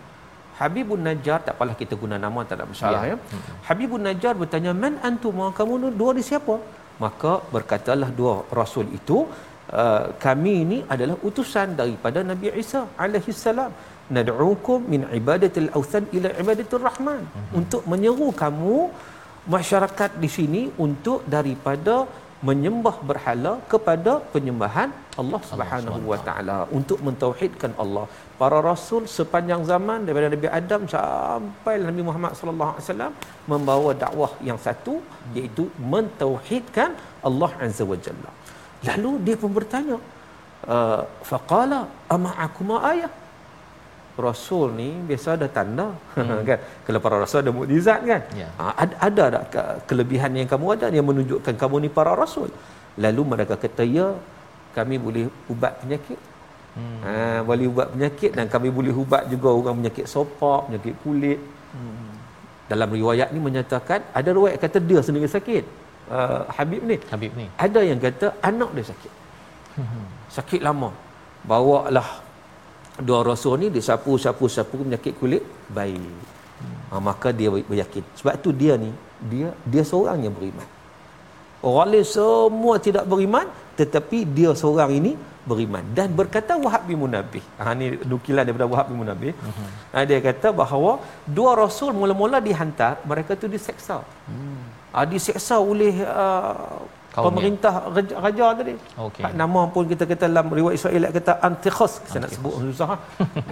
Habibun 0.61 1.01
Najjar 1.07 1.39
tak 1.47 1.57
apalah 1.57 1.73
kita 1.83 1.97
guna 2.03 2.17
nama 2.21 2.45
tak 2.45 2.61
ada 2.61 2.67
masalah 2.73 3.03
ya. 3.09 3.17
ya. 3.17 3.17
Hmm. 3.17 3.57
Habibun 3.69 4.05
Najjar 4.05 4.35
bertanya, 4.43 4.77
"Man 4.83 5.01
antum? 5.09 5.41
Kamu 5.61 5.97
dua 6.01 6.13
ni 6.19 6.21
siapa?" 6.31 6.61
Maka 7.05 7.33
berkatalah 7.55 8.13
dua 8.19 8.45
rasul 8.59 8.87
itu, 8.99 9.25
uh, 9.83 10.05
"Kami 10.25 10.55
ini 10.65 10.79
adalah 10.95 11.17
utusan 11.29 11.77
daripada 11.81 12.21
Nabi 12.31 12.53
Isa 12.65 12.83
alaihi 13.05 13.35
salam. 13.45 13.73
Nad'ukum 14.17 14.79
min 14.93 15.03
ibadatil 15.21 15.71
awthan 15.79 16.07
ila 16.17 16.31
ibadatir 16.43 16.83
rahman." 16.89 17.23
Hmm. 17.27 17.59
Untuk 17.63 17.83
menyeru 17.93 18.31
kamu 18.43 18.77
masyarakat 19.55 20.11
di 20.23 20.29
sini 20.37 20.63
untuk 20.87 21.21
daripada 21.37 21.97
menyembah 22.49 22.97
berhala 23.09 23.53
kepada 23.73 24.13
penyembahan 24.35 24.91
Allah 25.21 25.41
Subhanahu 25.51 26.01
wa 26.11 26.19
taala 26.27 26.59
untuk 26.79 26.99
mentauhidkan 27.07 27.73
Allah. 27.83 28.05
Para 28.41 28.59
rasul 28.69 29.03
sepanjang 29.17 29.63
zaman 29.71 30.09
daripada 30.09 30.29
Nabi 30.35 30.49
Adam 30.61 30.83
sampai 30.95 31.75
Nabi 31.89 32.03
Muhammad 32.09 32.33
sallallahu 32.39 32.71
alaihi 32.73 32.87
wasallam 32.87 33.13
membawa 33.53 33.91
dakwah 34.05 34.33
yang 34.49 34.59
satu 34.67 34.95
iaitu 35.39 35.67
mentauhidkan 35.95 36.97
Allah 37.29 37.51
Azza 37.67 37.85
wa 37.93 37.99
Jalla. 38.07 38.31
Lalu 38.89 39.11
dia 39.27 39.37
pun 39.37 39.51
bertanya, 39.53 39.97
uh, 40.65 41.03
faqala 41.31 41.81
ama'akum 42.09 42.81
ayah? 42.93 43.13
rasul 44.27 44.67
ni 44.81 44.89
biasa 45.09 45.29
ada 45.37 45.47
tanda 45.57 45.87
hmm. 46.17 46.41
kan 46.49 46.59
kalau 46.87 47.01
para 47.05 47.17
rasul 47.23 47.41
ada 47.43 47.53
mukjizat 47.59 48.01
kan 48.11 48.23
ya. 48.41 48.49
ha, 48.61 48.73
ada 48.85 48.95
ada 49.09 49.25
tak 49.55 49.67
kelebihan 49.89 50.31
yang 50.41 50.49
kamu 50.53 50.67
ada 50.77 50.87
yang 50.99 51.07
menunjukkan 51.11 51.55
kamu 51.63 51.77
ni 51.85 51.89
para 51.99 52.13
rasul 52.23 52.49
lalu 53.05 53.23
mereka 53.33 53.57
kata 53.65 53.85
ya 53.97 54.09
kami 54.77 54.97
boleh 55.07 55.25
ubat 55.53 55.73
penyakit 55.83 56.19
hmm. 56.77 56.99
ha, 57.05 57.13
boleh 57.51 57.67
ubat 57.73 57.89
penyakit 57.95 58.31
dan 58.39 58.47
kami 58.55 58.69
boleh 58.79 58.95
ubat 59.03 59.25
juga 59.33 59.49
orang 59.61 59.77
penyakit 59.81 60.07
sopak 60.15 60.61
penyakit 60.69 60.95
kulit 61.03 61.41
hmm. 61.77 62.11
dalam 62.71 62.89
riwayat 62.99 63.29
ni 63.35 63.41
menyatakan 63.49 64.01
ada 64.21 64.31
riwayat 64.39 64.59
kata 64.65 64.79
dia 64.91 65.01
sendiri 65.07 65.31
sakit 65.37 65.65
uh, 66.17 66.43
Habib 66.57 66.83
ni. 66.91 66.97
Habib 67.13 67.33
ni. 67.41 67.47
Ada 67.67 67.81
yang 67.91 68.01
kata 68.07 68.27
anak 68.51 68.71
dia 68.77 68.87
sakit. 68.91 69.13
Hmm. 69.79 70.09
sakit 70.37 70.61
lama. 70.67 70.91
Bawa 71.51 71.89
lah 71.97 72.09
dua 73.01 73.21
rasul 73.31 73.55
ni 73.63 73.67
dia 73.75 73.81
sapu 73.89 74.19
sapu 74.25 74.45
sapu 74.57 74.77
penyakit 74.83 75.17
kulit 75.21 75.41
baik 75.77 75.97
hmm. 75.97 76.81
ha, 76.91 77.01
maka 77.09 77.29
dia 77.39 77.49
beryakin. 77.49 78.05
Sebab 78.19 78.35
tu 78.45 78.51
dia 78.63 78.75
ni 78.85 78.91
dia 79.33 79.49
dia 79.73 79.83
seorang 79.91 80.21
yang 80.27 80.35
beriman. 80.37 80.69
Orang 81.61 81.89
lain 81.93 82.07
semua 82.17 82.75
tidak 82.87 83.05
beriman 83.13 83.47
tetapi 83.81 84.19
dia 84.39 84.51
seorang 84.63 84.93
ini 85.01 85.13
beriman. 85.51 85.85
Dan 85.97 86.13
berkata 86.21 86.53
Wahab 86.65 86.83
bin 86.89 87.01
Munabih. 87.03 87.45
Ha, 87.61 87.73
ni 87.81 87.87
nukilan 88.13 88.45
daripada 88.45 88.69
Wahab 88.73 88.87
bin 88.93 88.97
Munabih. 89.01 89.33
Uh-huh. 89.33 89.69
ha, 89.93 90.05
dia 90.09 90.21
kata 90.29 90.49
bahawa 90.53 90.93
dua 91.25 91.53
rasul 91.63 91.93
mula-mula 92.01 92.41
dihantar 92.49 93.01
mereka 93.11 93.33
tu 93.43 93.49
diseksa. 93.49 93.99
Hmm. 94.29 94.80
Ha, 94.95 95.07
diseksa 95.13 95.57
oleh 95.73 95.95
uh, 96.05 96.83
pemerintah 97.27 97.73
raja, 97.97 98.15
raja 98.25 98.47
tadi. 98.59 98.75
Okay. 99.07 99.23
Nama 99.41 99.61
pun 99.75 99.85
kita 99.93 100.05
kata 100.11 100.25
dalam 100.31 100.47
riwayat 100.59 100.79
Israel 100.79 101.09
kata 101.19 101.33
Antikhos. 101.49 101.93
Saya 102.11 102.21
nak 102.25 102.33
sebut 102.37 102.55
susah 102.65 102.95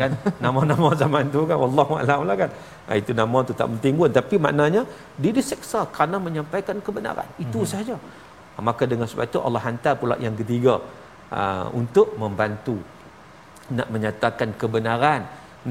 kan. 0.00 0.11
Nama-nama 0.45 0.88
zaman 1.02 1.25
tu 1.35 1.42
kan 1.50 1.59
wallahu 1.64 1.95
alam 2.02 2.23
lah 2.28 2.37
kan. 2.42 2.50
Ha, 2.87 2.90
itu 3.00 3.12
nama 3.21 3.38
tu 3.49 3.52
tak 3.61 3.68
penting 3.73 3.95
pun 4.00 4.11
tapi 4.18 4.35
maknanya 4.47 4.83
dia 5.23 5.33
diseksa 5.38 5.80
kerana 5.95 6.16
menyampaikan 6.26 6.78
kebenaran. 6.87 7.28
Itu 7.45 7.59
mm-hmm. 7.62 7.73
sahaja. 7.73 7.97
Ha, 8.54 8.59
maka 8.68 8.83
dengan 8.92 9.07
sebab 9.11 9.26
itu 9.30 9.40
Allah 9.47 9.62
hantar 9.66 9.95
pula 10.02 10.14
yang 10.26 10.37
ketiga 10.38 10.75
uh, 11.40 11.66
untuk 11.80 12.14
membantu 12.23 12.78
nak 13.76 13.88
menyatakan 13.95 14.50
kebenaran, 14.61 15.21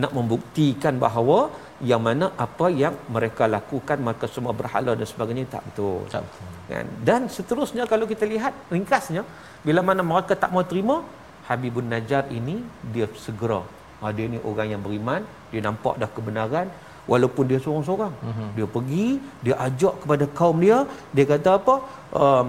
nak 0.01 0.11
membuktikan 0.17 0.95
bahawa 1.05 1.49
yang 1.89 2.01
mana 2.01 2.33
apa 2.45 2.67
yang 2.73 2.95
mereka 3.15 3.45
lakukan 3.45 3.97
maka 4.01 4.25
semua 4.25 4.53
berhala 4.59 4.97
dan 4.99 5.07
sebagainya 5.13 5.45
tak 5.55 5.63
betul. 5.67 6.01
Tak 6.09 6.23
betul. 6.25 6.47
Kan? 6.71 6.87
Dan 7.09 7.21
seterusnya 7.29 7.83
kalau 7.91 8.05
kita 8.09 8.25
lihat 8.33 8.53
ringkasnya 8.73 9.21
bila 9.67 9.81
mana 9.89 10.01
mereka 10.01 10.33
tak 10.43 10.51
mau 10.55 10.65
terima 10.65 11.05
Habibun 11.47 11.87
Najjar 11.91 12.27
ini 12.37 12.55
dia 12.93 13.07
segera 13.25 13.61
ha, 14.01 14.11
dia 14.17 14.27
ni 14.33 14.39
orang 14.49 14.67
yang 14.73 14.81
beriman 14.85 15.21
dia 15.51 15.61
nampak 15.67 15.95
dah 16.01 16.09
kebenaran 16.15 16.67
walaupun 17.11 17.43
dia 17.49 17.59
seorang-seorang 17.63 18.13
uh-huh. 18.29 18.49
dia 18.57 18.67
pergi 18.75 19.07
dia 19.45 19.55
ajak 19.67 19.93
kepada 20.03 20.25
kaum 20.39 20.57
dia 20.65 20.79
dia 21.15 21.25
kata 21.33 21.51
apa 21.59 21.75
um, 22.21 22.47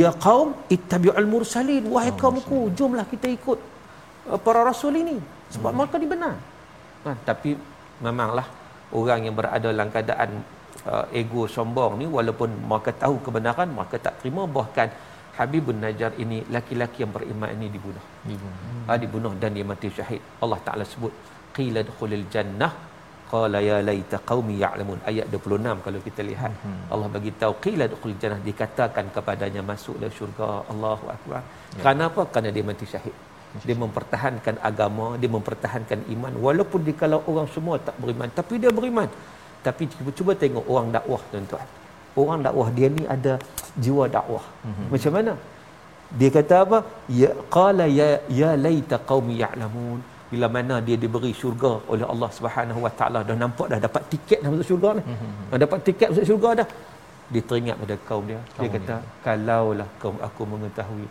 ya 0.00 0.10
kaum 0.26 0.48
ittabi'ul 0.76 1.28
mursalin 1.34 1.84
wahai 1.94 2.12
oh, 2.14 2.18
kaumku 2.22 2.60
jomlah 2.78 3.06
kita 3.12 3.30
ikut 3.38 3.58
uh, 4.30 4.38
para 4.46 4.62
rasul 4.70 4.94
ini 5.02 5.16
sebab 5.54 5.70
uh-huh. 5.70 5.78
mereka 5.78 5.96
dibenar 6.04 6.34
ha, 7.06 7.10
tapi 7.28 7.54
memanglah 8.06 8.46
orang 8.98 9.20
yang 9.26 9.34
berada 9.38 9.68
dalam 9.70 9.88
keadaan 9.94 10.30
uh, 10.92 11.06
ego 11.20 11.44
sombong 11.56 11.92
ni 12.00 12.06
walaupun 12.16 12.50
mereka 12.70 12.92
tahu 13.02 13.16
kebenaran 13.26 13.68
mereka 13.78 13.96
tak 14.06 14.14
terima. 14.20 14.44
Bahkan 14.58 14.88
Habibun 15.38 15.78
Najjar 15.82 16.12
ini 16.22 16.38
laki-laki 16.54 17.00
yang 17.02 17.12
beriman 17.16 17.48
ini 17.56 17.66
dibunuh. 17.74 18.04
Dibunuh, 18.28 18.84
ha, 18.88 18.98
dibunuh 19.02 19.32
dan 19.42 19.56
dia 19.56 19.64
mati 19.64 19.88
syahid. 19.98 20.20
Allah 20.44 20.60
Taala 20.66 20.84
sebut 20.92 21.12
qila 21.56 21.80
dukhulil 21.88 22.26
jannah. 22.34 22.72
Qala 23.30 23.58
ya 23.62 23.78
laita 23.88 24.18
qaumi 24.30 24.58
ya'lamun. 24.58 24.98
Ayat 25.10 25.26
26 25.30 25.84
kalau 25.86 25.98
kita 26.08 26.20
lihat. 26.30 26.52
Hmm. 26.66 26.82
Allah 26.92 27.08
bagi 27.14 27.30
tahu 27.42 27.52
qila 27.64 27.86
dukhul 27.92 28.18
jannah. 28.20 28.40
Dikatakan 28.48 29.14
kepadanya 29.14 29.62
masuklah 29.70 30.10
syurga. 30.18 30.50
Allahu 30.72 31.06
akbar. 31.14 31.40
Ya. 31.78 31.82
kenapa? 31.86 32.20
Kerana 32.32 32.50
dia 32.56 32.64
mati 32.70 32.84
syahid 32.92 33.14
dia 33.66 33.76
mempertahankan 33.82 34.54
agama 34.68 35.06
dia 35.20 35.30
mempertahankan 35.36 36.00
iman. 36.14 36.32
Walaupun 36.46 36.80
di 36.86 36.92
kalau 37.02 37.18
orang 37.30 37.48
semua 37.54 37.76
tak 37.86 37.96
beriman 38.02 38.28
tapi 38.38 38.62
dia 38.62 38.70
beriman. 38.78 39.08
Tapi 39.66 39.82
cuba, 39.92 40.10
cuba 40.18 40.32
tengok 40.42 40.64
orang 40.72 40.88
dakwah 40.96 41.22
tuan-tuan. 41.30 41.66
Orang 42.20 42.40
dakwah 42.46 42.68
dia 42.76 42.88
ni 42.98 43.04
ada 43.16 43.32
jiwa 43.84 44.04
dakwah. 44.16 44.44
Mm-hmm. 44.66 44.86
macam 44.92 45.12
mana? 45.18 45.32
Dia 46.18 46.30
kata 46.36 46.54
apa? 46.64 46.78
Ya 47.20 47.30
qala 47.56 47.84
ya 47.98 48.08
ya 48.40 48.50
laita 48.64 48.96
qaumi 49.10 49.34
ya'lamun. 49.42 49.98
Bila 50.30 50.46
mana 50.56 50.74
dia 50.86 50.96
diberi 51.02 51.32
syurga 51.40 51.72
oleh 51.92 52.06
Allah 52.12 52.30
Subhanahu 52.36 52.80
Wa 52.86 52.92
Taala 52.98 53.20
dah 53.28 53.36
nampak 53.42 53.66
dah 53.72 53.80
dapat 53.86 54.02
tiket 54.12 54.38
dah 54.42 54.50
masuk 54.54 54.66
syurga 54.70 54.88
ni. 54.98 55.02
Mm-hmm. 55.02 55.58
dapat 55.64 55.78
tiket 55.88 56.08
masuk 56.14 56.26
syurga 56.30 56.50
dah. 56.62 56.68
Dia 57.30 57.42
teringat 57.48 57.76
pada 57.82 57.96
kaum 58.08 58.24
dia. 58.30 58.40
Kaum 58.54 58.62
dia 58.62 58.70
kata 58.74 58.94
dia. 58.98 59.10
kalaulah 59.26 59.88
kaum 60.02 60.16
aku 60.28 60.42
mengetahui 60.52 61.06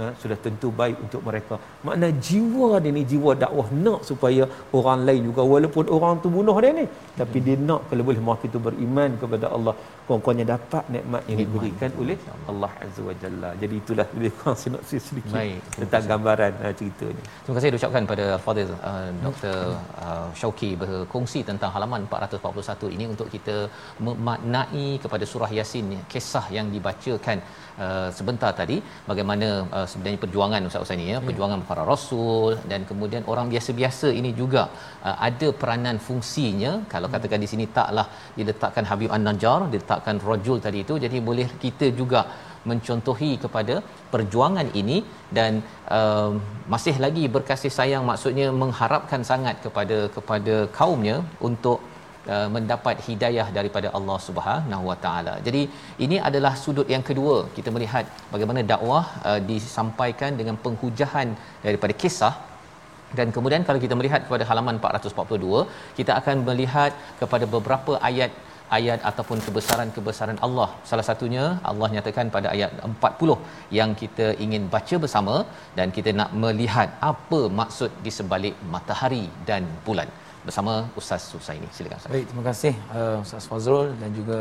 uh, 0.00 0.12
sudah 0.22 0.38
tentu 0.44 0.68
baik 0.80 0.96
untuk 1.04 1.22
mereka. 1.28 1.56
Makna 1.86 2.08
jiwa 2.28 2.68
dia 2.84 2.92
ni 2.96 3.02
jiwa 3.12 3.32
dakwah 3.42 3.68
nak 3.84 4.00
supaya 4.10 4.44
orang 4.78 5.00
lain 5.08 5.22
juga 5.28 5.42
walaupun 5.52 5.84
orang 5.96 6.14
tu 6.24 6.30
bunuh 6.36 6.56
dia 6.64 6.72
ni 6.80 6.86
tapi 7.20 7.38
dia 7.46 7.56
nak 7.68 7.82
kalau 7.90 8.04
boleh 8.08 8.22
mereka 8.28 8.42
itu 8.50 8.58
beriman 8.66 9.10
kepada 9.22 9.46
Allah 9.56 9.74
kurang-kurangnya 10.06 10.46
dapat 10.54 10.84
nikmat 10.94 11.22
yang 11.30 11.38
diberikan 11.42 11.90
oleh 12.02 12.16
Allah 12.52 12.72
Azza 12.84 13.02
wa 13.08 13.14
Jalla. 13.22 13.50
Jadi 13.62 13.74
itulah 13.82 14.06
lebih 14.16 14.32
kurang 14.38 14.58
sinopsis 14.62 15.02
sedikit 15.08 15.36
Baik. 15.36 15.60
tentang 15.80 16.04
gambaran 16.10 16.52
uh, 16.64 16.72
cerita 16.78 17.06
ni. 17.16 17.22
Terima 17.44 17.54
kasih 17.58 17.70
diucapkan 17.74 18.04
pada 18.12 18.26
Fadil 18.44 18.70
uh, 18.90 19.08
Dr. 19.24 19.56
Uh, 20.04 20.28
Syauki 20.40 20.70
berkongsi 20.82 21.40
tentang 21.50 21.72
halaman 21.76 22.04
441 22.10 22.94
ini 22.96 23.04
untuk 23.12 23.28
kita 23.34 23.56
memaknai 24.06 24.86
kepada 25.04 25.24
surah 25.32 25.50
Yasin 25.58 25.88
kisah 26.12 26.46
yang 26.56 26.68
dibacakan 26.74 27.38
uh, 27.84 28.08
sebentar 28.18 28.50
tadi 28.60 28.76
bagaimana 29.10 29.48
uh, 29.76 29.86
sebenarnya 29.90 30.20
perjuangan 30.24 30.68
Ustaz 30.68 30.84
Usaini 30.86 31.06
ya, 31.12 31.18
hmm. 31.18 31.26
perjuangan 31.28 31.60
para 31.70 31.82
rasul 31.92 32.52
dan 32.70 32.80
kemudian 32.90 33.24
orang 33.32 33.48
biasa-biasa 33.54 34.08
ini 34.20 34.32
juga 34.42 34.62
uh, 35.08 35.16
ada 35.28 35.48
peranan 35.60 35.96
fungsinya 36.08 36.72
kalau 36.92 37.08
katakan 37.14 37.40
di 37.44 37.50
sini 37.52 37.66
taklah 37.78 38.06
diletakkan 38.38 38.84
Habib 38.90 39.10
An-Najjar 39.16 39.60
diletak 39.72 39.93
meletakkan 39.94 40.18
rajul 40.30 40.58
tadi 40.66 40.78
itu 40.84 40.94
jadi 41.04 41.16
boleh 41.28 41.48
kita 41.64 41.86
juga 42.00 42.20
mencontohi 42.70 43.32
kepada 43.44 43.74
perjuangan 44.12 44.68
ini 44.80 44.98
dan 45.38 45.52
uh, 45.96 46.30
masih 46.72 46.94
lagi 47.04 47.24
berkasih 47.34 47.72
sayang 47.78 48.04
maksudnya 48.10 48.46
mengharapkan 48.62 49.22
sangat 49.30 49.56
kepada 49.64 49.98
kepada 50.16 50.54
kaumnya 50.78 51.16
untuk 51.48 51.78
uh, 52.34 52.48
mendapat 52.54 52.96
hidayah 53.06 53.46
daripada 53.58 53.90
Allah 53.98 54.18
Subhanahu 54.28 54.88
Wa 54.90 54.96
Taala. 55.04 55.34
Jadi 55.46 55.62
ini 56.06 56.16
adalah 56.28 56.54
sudut 56.62 56.88
yang 56.94 57.04
kedua 57.10 57.36
kita 57.58 57.68
melihat 57.76 58.06
bagaimana 58.34 58.62
dakwah 58.72 59.04
uh, 59.28 59.40
disampaikan 59.50 60.32
dengan 60.40 60.56
penghujahan 60.64 61.30
daripada 61.66 61.96
kisah 62.04 62.34
dan 63.18 63.28
kemudian 63.34 63.62
kalau 63.68 63.80
kita 63.84 63.94
melihat 64.00 64.20
kepada 64.26 64.44
halaman 64.50 64.76
442 64.80 65.68
kita 65.98 66.12
akan 66.20 66.36
melihat 66.48 66.92
kepada 67.20 67.44
beberapa 67.54 67.92
ayat 68.08 68.32
ayat 68.78 69.00
ataupun 69.10 69.38
kebesaran-kebesaran 69.46 70.38
Allah. 70.46 70.68
Salah 70.90 71.06
satunya 71.08 71.44
Allah 71.70 71.88
nyatakan 71.94 72.28
pada 72.36 72.48
ayat 72.54 72.72
40 72.88 73.36
yang 73.78 73.90
kita 74.02 74.26
ingin 74.44 74.62
baca 74.74 74.96
bersama 75.04 75.36
dan 75.78 75.88
kita 75.96 76.12
nak 76.20 76.30
melihat 76.44 76.90
apa 77.12 77.40
maksud 77.60 77.90
di 78.06 78.12
sebalik 78.18 78.56
matahari 78.74 79.24
dan 79.50 79.64
bulan. 79.88 80.10
Bersama 80.46 80.72
Ustaz 81.00 81.22
Susaini. 81.32 81.68
Silakan 81.76 81.98
Ustaz. 82.00 82.12
Baik, 82.14 82.26
terima 82.30 82.44
kasih 82.50 82.74
uh, 82.98 83.16
Ustaz 83.24 83.44
Fazrul 83.50 83.90
dan 84.00 84.10
juga 84.18 84.40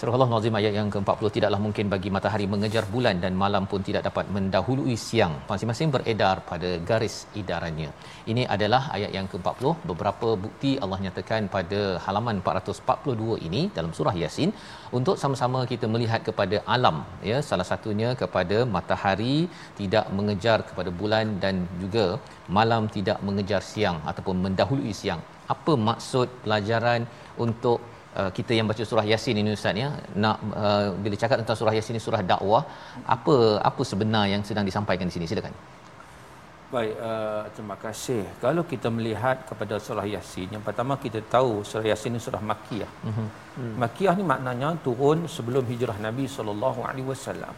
Surah 0.00 0.14
Allah 0.16 0.30
Nazim 0.32 0.56
ayat 0.58 0.72
yang 0.76 0.88
ke-40 0.92 1.26
tidaklah 1.36 1.60
mungkin 1.64 1.86
bagi 1.92 2.08
matahari 2.14 2.46
mengejar 2.52 2.84
bulan 2.94 3.16
dan 3.24 3.32
malam 3.42 3.64
pun 3.70 3.80
tidak 3.88 4.02
dapat 4.08 4.26
mendahului 4.36 4.96
siang. 5.04 5.34
Masing-masing 5.50 5.88
beredar 5.94 6.36
pada 6.50 6.70
garis 6.88 7.16
idarannya. 7.40 7.90
Ini 8.32 8.42
adalah 8.54 8.82
ayat 8.96 9.10
yang 9.16 9.26
ke-40. 9.32 9.64
Beberapa 9.90 10.28
bukti 10.44 10.70
Allah 10.84 10.98
nyatakan 11.04 11.48
pada 11.56 11.80
halaman 12.04 12.42
442 12.44 13.46
ini 13.48 13.62
dalam 13.76 13.92
surah 13.98 14.14
Yasin 14.22 14.52
untuk 14.98 15.16
sama-sama 15.22 15.62
kita 15.72 15.88
melihat 15.94 16.20
kepada 16.28 16.58
alam. 16.76 16.98
Ya, 17.30 17.38
salah 17.50 17.68
satunya 17.70 18.10
kepada 18.22 18.58
matahari 18.76 19.36
tidak 19.80 20.06
mengejar 20.18 20.58
kepada 20.68 20.92
bulan 21.00 21.38
dan 21.44 21.64
juga 21.84 22.06
malam 22.58 22.92
tidak 22.96 23.20
mengejar 23.28 23.62
siang 23.72 24.00
ataupun 24.12 24.36
mendahului 24.46 24.92
siang. 25.02 25.22
Apa 25.54 25.72
maksud 25.88 26.28
pelajaran 26.44 27.06
untuk 27.44 27.78
uh, 28.18 28.30
kita 28.36 28.52
yang 28.58 28.66
baca 28.70 28.82
surah 28.90 29.06
yasin 29.12 29.38
ini 29.42 29.52
ustaz 29.58 29.76
ya 29.84 29.88
nak 30.24 30.36
uh, 30.64 30.86
bila 31.04 31.16
cakap 31.22 31.36
tentang 31.42 31.58
surah 31.60 31.74
yasin 31.78 31.94
ini 31.96 32.02
surah 32.06 32.22
dakwah 32.32 32.62
apa 33.14 33.36
apa 33.70 33.82
sebenar 33.90 34.24
yang 34.32 34.42
sedang 34.50 34.66
disampaikan 34.70 35.08
di 35.10 35.14
sini 35.16 35.28
silakan 35.30 35.54
Baik, 36.74 36.96
uh, 37.08 37.46
terima 37.54 37.76
kasih. 37.78 38.22
Kalau 38.42 38.62
kita 38.66 38.90
melihat 38.90 39.46
kepada 39.46 39.78
surah 39.78 40.06
Yasin, 40.14 40.58
yang 40.58 40.64
pertama 40.68 40.98
kita 40.98 41.22
tahu 41.34 41.62
surah 41.62 41.86
Yasin 41.90 42.16
ini 42.16 42.20
surah 42.26 42.42
Makkiyah. 42.50 42.90
Mm-hmm. 42.90 43.26
Hmm. 43.58 43.74
Makkiyah 43.82 44.14
ni 44.18 44.24
maknanya 44.26 44.74
turun 44.82 45.22
sebelum 45.30 45.62
hijrah 45.70 45.94
Nabi 46.02 46.26
sallallahu 46.26 46.82
alaihi 46.82 47.06
wasallam. 47.06 47.54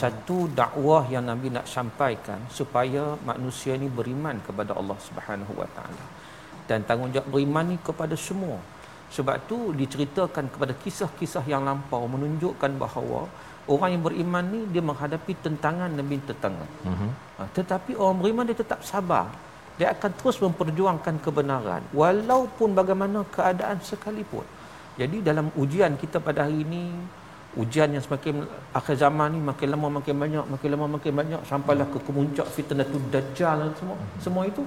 Satu 0.00 0.46
dakwah 0.60 1.02
yang 1.10 1.26
Nabi 1.26 1.50
nak 1.56 1.66
sampaikan 1.66 2.46
supaya 2.46 3.18
manusia 3.26 3.74
ni 3.74 3.90
beriman 3.90 4.38
kepada 4.46 4.70
Allah 4.78 4.98
Subhanahu 5.02 5.52
wa 5.58 5.66
taala. 5.74 6.04
Dan 6.64 6.82
tanggungjawab 6.88 7.28
beriman 7.28 7.64
ni 7.72 7.76
kepada 7.80 8.16
semua. 8.16 8.56
Sebab 9.12 9.46
tu 9.46 9.70
diceritakan 9.76 10.50
kepada 10.50 10.72
kisah-kisah 10.74 11.44
yang 11.46 11.62
lampau 11.62 12.08
menunjukkan 12.10 12.72
bahawa 12.80 13.30
orang 13.68 13.96
yang 13.96 14.02
beriman 14.04 14.44
ni 14.44 14.60
dia 14.68 14.82
menghadapi 14.84 15.32
tentangan 15.40 15.88
demi 15.92 16.20
tentangan. 16.20 16.68
Uh-huh. 16.84 17.10
Ha, 17.40 17.48
tetapi 17.54 17.96
orang 17.96 18.16
beriman 18.20 18.44
dia 18.48 18.58
tetap 18.58 18.80
sabar. 18.84 19.30
Dia 19.74 19.90
akan 19.90 20.10
terus 20.14 20.38
memperjuangkan 20.38 21.18
kebenaran 21.18 21.82
walaupun 21.90 22.78
bagaimana 22.78 23.26
keadaan 23.26 23.82
sekalipun. 23.82 24.46
Jadi 24.94 25.18
dalam 25.18 25.50
ujian 25.58 25.98
kita 25.98 26.22
pada 26.22 26.46
hari 26.46 26.62
ini 26.62 26.94
ujian 27.58 27.90
yang 27.90 28.02
semakin 28.02 28.46
akhir 28.70 28.98
zaman 28.98 29.34
ni 29.34 29.40
makin 29.42 29.74
lama 29.74 29.98
makin 29.98 30.14
banyak 30.14 30.44
makin 30.46 30.68
lama 30.74 30.86
makin 30.98 31.12
banyak 31.14 31.40
sampailah 31.46 31.86
ke 31.90 31.98
kemuncak 32.06 32.46
fitnah 32.50 32.86
tu 32.86 32.98
dajjal 33.14 33.62
dan 33.62 33.70
semua 33.78 33.94
uh-huh. 33.98 34.18
semua 34.22 34.42
itu 34.46 34.62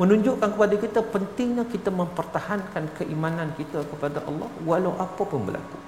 menunjukkan 0.00 0.48
kepada 0.54 0.76
kita 0.84 1.00
pentingnya 1.14 1.64
kita 1.74 1.90
mempertahankan 2.00 2.84
keimanan 2.98 3.48
kita 3.60 3.80
kepada 3.92 4.20
Allah 4.28 4.48
walau 4.68 4.92
apa 5.06 5.22
pun 5.24 5.40
berlaku. 5.48 5.78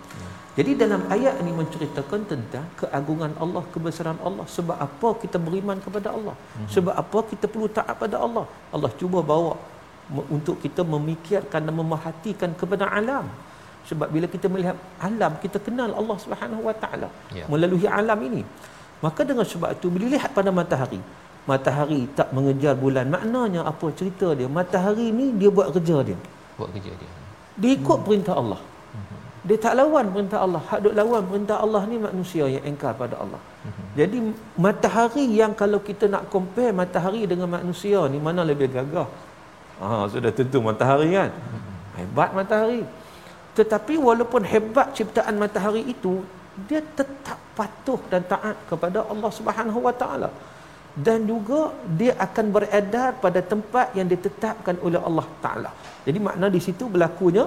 Jadi 0.59 0.75
dalam 0.75 1.03
ayat 1.15 1.35
ini 1.43 1.53
menceritakan 1.55 2.21
tentang 2.31 2.67
keagungan 2.81 3.31
Allah, 3.39 3.63
kebesaran 3.75 4.19
Allah. 4.29 4.43
Sebab 4.55 4.75
apa 4.87 5.09
kita 5.23 5.39
beriman 5.39 5.79
kepada 5.85 6.11
Allah? 6.11 6.35
Sebab 6.75 6.95
apa 7.03 7.19
kita 7.31 7.47
perlu 7.53 7.69
taat 7.71 7.95
pada 7.95 8.19
Allah? 8.27 8.43
Allah 8.75 8.91
cuba 9.01 9.23
bawa 9.23 9.55
untuk 10.37 10.59
kita 10.65 10.83
memikirkan 10.95 11.63
dan 11.63 11.75
memerhatikan 11.81 12.51
kepada 12.61 12.91
alam. 12.91 13.31
Sebab 13.89 14.09
bila 14.15 14.27
kita 14.35 14.51
melihat 14.51 14.77
alam, 15.09 15.33
kita 15.45 15.63
kenal 15.67 15.95
Allah 16.01 16.17
Subhanahu 16.25 16.63
Wa 16.69 16.75
Taala 16.83 17.09
ya. 17.39 17.47
melalui 17.53 17.87
alam 18.01 18.19
ini. 18.29 18.43
Maka 19.05 19.23
dengan 19.23 19.47
sebab 19.47 19.79
itu 19.79 19.87
bila 19.95 20.11
lihat 20.11 20.35
pada 20.35 20.51
matahari, 20.51 20.99
matahari 21.51 22.01
tak 22.19 22.29
mengejar 22.37 22.75
bulan 22.83 23.07
maknanya 23.15 23.61
apa 23.71 23.87
cerita 23.99 24.29
dia 24.39 24.49
matahari 24.59 25.09
ni 25.19 25.27
dia 25.41 25.51
buat 25.59 25.69
kerja 25.77 25.97
dia 26.09 26.19
buat 26.59 26.69
kerja 26.75 26.93
dia 27.01 27.11
dia 27.61 27.71
ikut 27.79 27.99
hmm. 27.99 28.07
perintah 28.07 28.35
Allah 28.41 28.61
hmm. 28.61 29.19
dia 29.49 29.57
tak 29.65 29.75
lawan 29.81 30.07
perintah 30.15 30.41
Allah 30.45 30.63
hak 30.71 30.81
duk 30.85 30.95
lawan 31.01 31.23
perintah 31.31 31.57
Allah 31.65 31.83
ni 31.91 31.97
manusia 32.09 32.45
yang 32.55 32.65
engkar 32.71 32.93
pada 33.03 33.17
Allah 33.23 33.41
hmm. 33.65 33.87
jadi 34.01 34.19
matahari 34.67 35.25
yang 35.41 35.53
kalau 35.63 35.81
kita 35.89 36.05
nak 36.15 36.25
compare 36.35 36.73
matahari 36.83 37.23
dengan 37.33 37.49
manusia 37.57 38.01
ni 38.13 38.21
mana 38.29 38.45
lebih 38.51 38.69
gagah 38.77 39.09
ah 39.87 40.05
sudah 40.13 40.33
tentu 40.39 40.61
matahari 40.69 41.09
kan 41.17 41.31
hmm. 41.33 41.65
hebat 41.99 42.31
matahari 42.41 42.83
tetapi 43.59 43.95
walaupun 44.09 44.43
hebat 44.53 44.89
ciptaan 44.99 45.35
matahari 45.45 45.83
itu 45.95 46.13
dia 46.69 46.81
tetap 46.99 47.39
patuh 47.59 48.01
dan 48.13 48.23
taat 48.33 48.57
kepada 48.71 48.99
Allah 49.13 49.31
Subhanahu 49.39 49.81
Wa 49.87 49.95
Taala 50.03 50.31
dan 51.07 51.23
juga 51.31 51.61
dia 51.99 52.13
akan 52.27 52.47
beredar 52.55 53.09
pada 53.25 53.41
tempat 53.53 53.95
yang 53.99 54.09
ditetapkan 54.13 54.77
oleh 54.87 55.01
Allah 55.09 55.27
Taala. 55.45 55.71
Jadi 56.07 56.19
makna 56.27 56.47
di 56.57 56.61
situ 56.67 56.91
berlakunya 56.95 57.45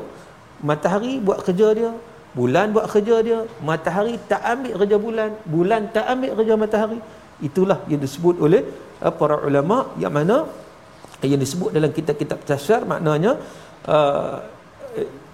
matahari 0.70 1.14
buat 1.28 1.40
kerja 1.48 1.68
dia, 1.80 1.92
bulan 2.38 2.72
buat 2.76 2.88
kerja 2.94 3.16
dia, 3.28 3.40
matahari 3.70 4.16
tak 4.32 4.42
ambil 4.54 4.74
kerja 4.82 4.98
bulan, 5.06 5.30
bulan 5.56 5.82
tak 5.96 6.06
ambil 6.14 6.32
kerja 6.40 6.56
matahari. 6.64 7.00
Itulah 7.48 7.80
yang 7.92 8.02
disebut 8.06 8.36
oleh 8.46 8.62
uh, 9.04 9.14
para 9.20 9.36
ulama 9.50 9.92
yang 10.04 10.14
mana 10.18 10.38
yang 11.30 11.42
disebut 11.46 11.70
dalam 11.78 11.92
kitab-kitab 11.98 12.40
tafsir 12.50 12.82
maknanya 12.92 13.38
uh, 13.86 14.42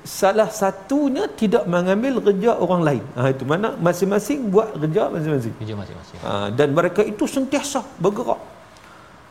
salah 0.07 0.49
satunya 0.59 1.27
tidak 1.41 1.63
mengambil 1.73 2.13
kerja 2.27 2.51
orang 2.65 2.81
lain. 2.87 3.03
Ha, 3.19 3.29
itu 3.33 3.43
mana 3.51 3.69
masing-masing 3.87 4.39
buat 4.53 4.71
kerja 4.83 5.01
masing-masing. 5.15 5.53
Kerja 5.61 5.75
masing-masing. 5.81 6.19
Ha, 6.23 6.31
dan 6.59 6.71
mereka 6.77 7.01
itu 7.03 7.27
sentiasa 7.35 7.83
bergerak. 8.03 8.41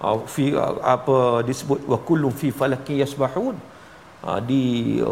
Ha, 0.01 0.09
fi, 0.35 0.45
apa 0.95 1.41
disebut 1.49 1.81
wa 1.93 1.99
kullum 2.09 2.33
fi 2.41 2.49
falaki 2.61 3.01
yasbahun. 3.03 3.57
Ha, 4.25 4.39
di 4.51 4.63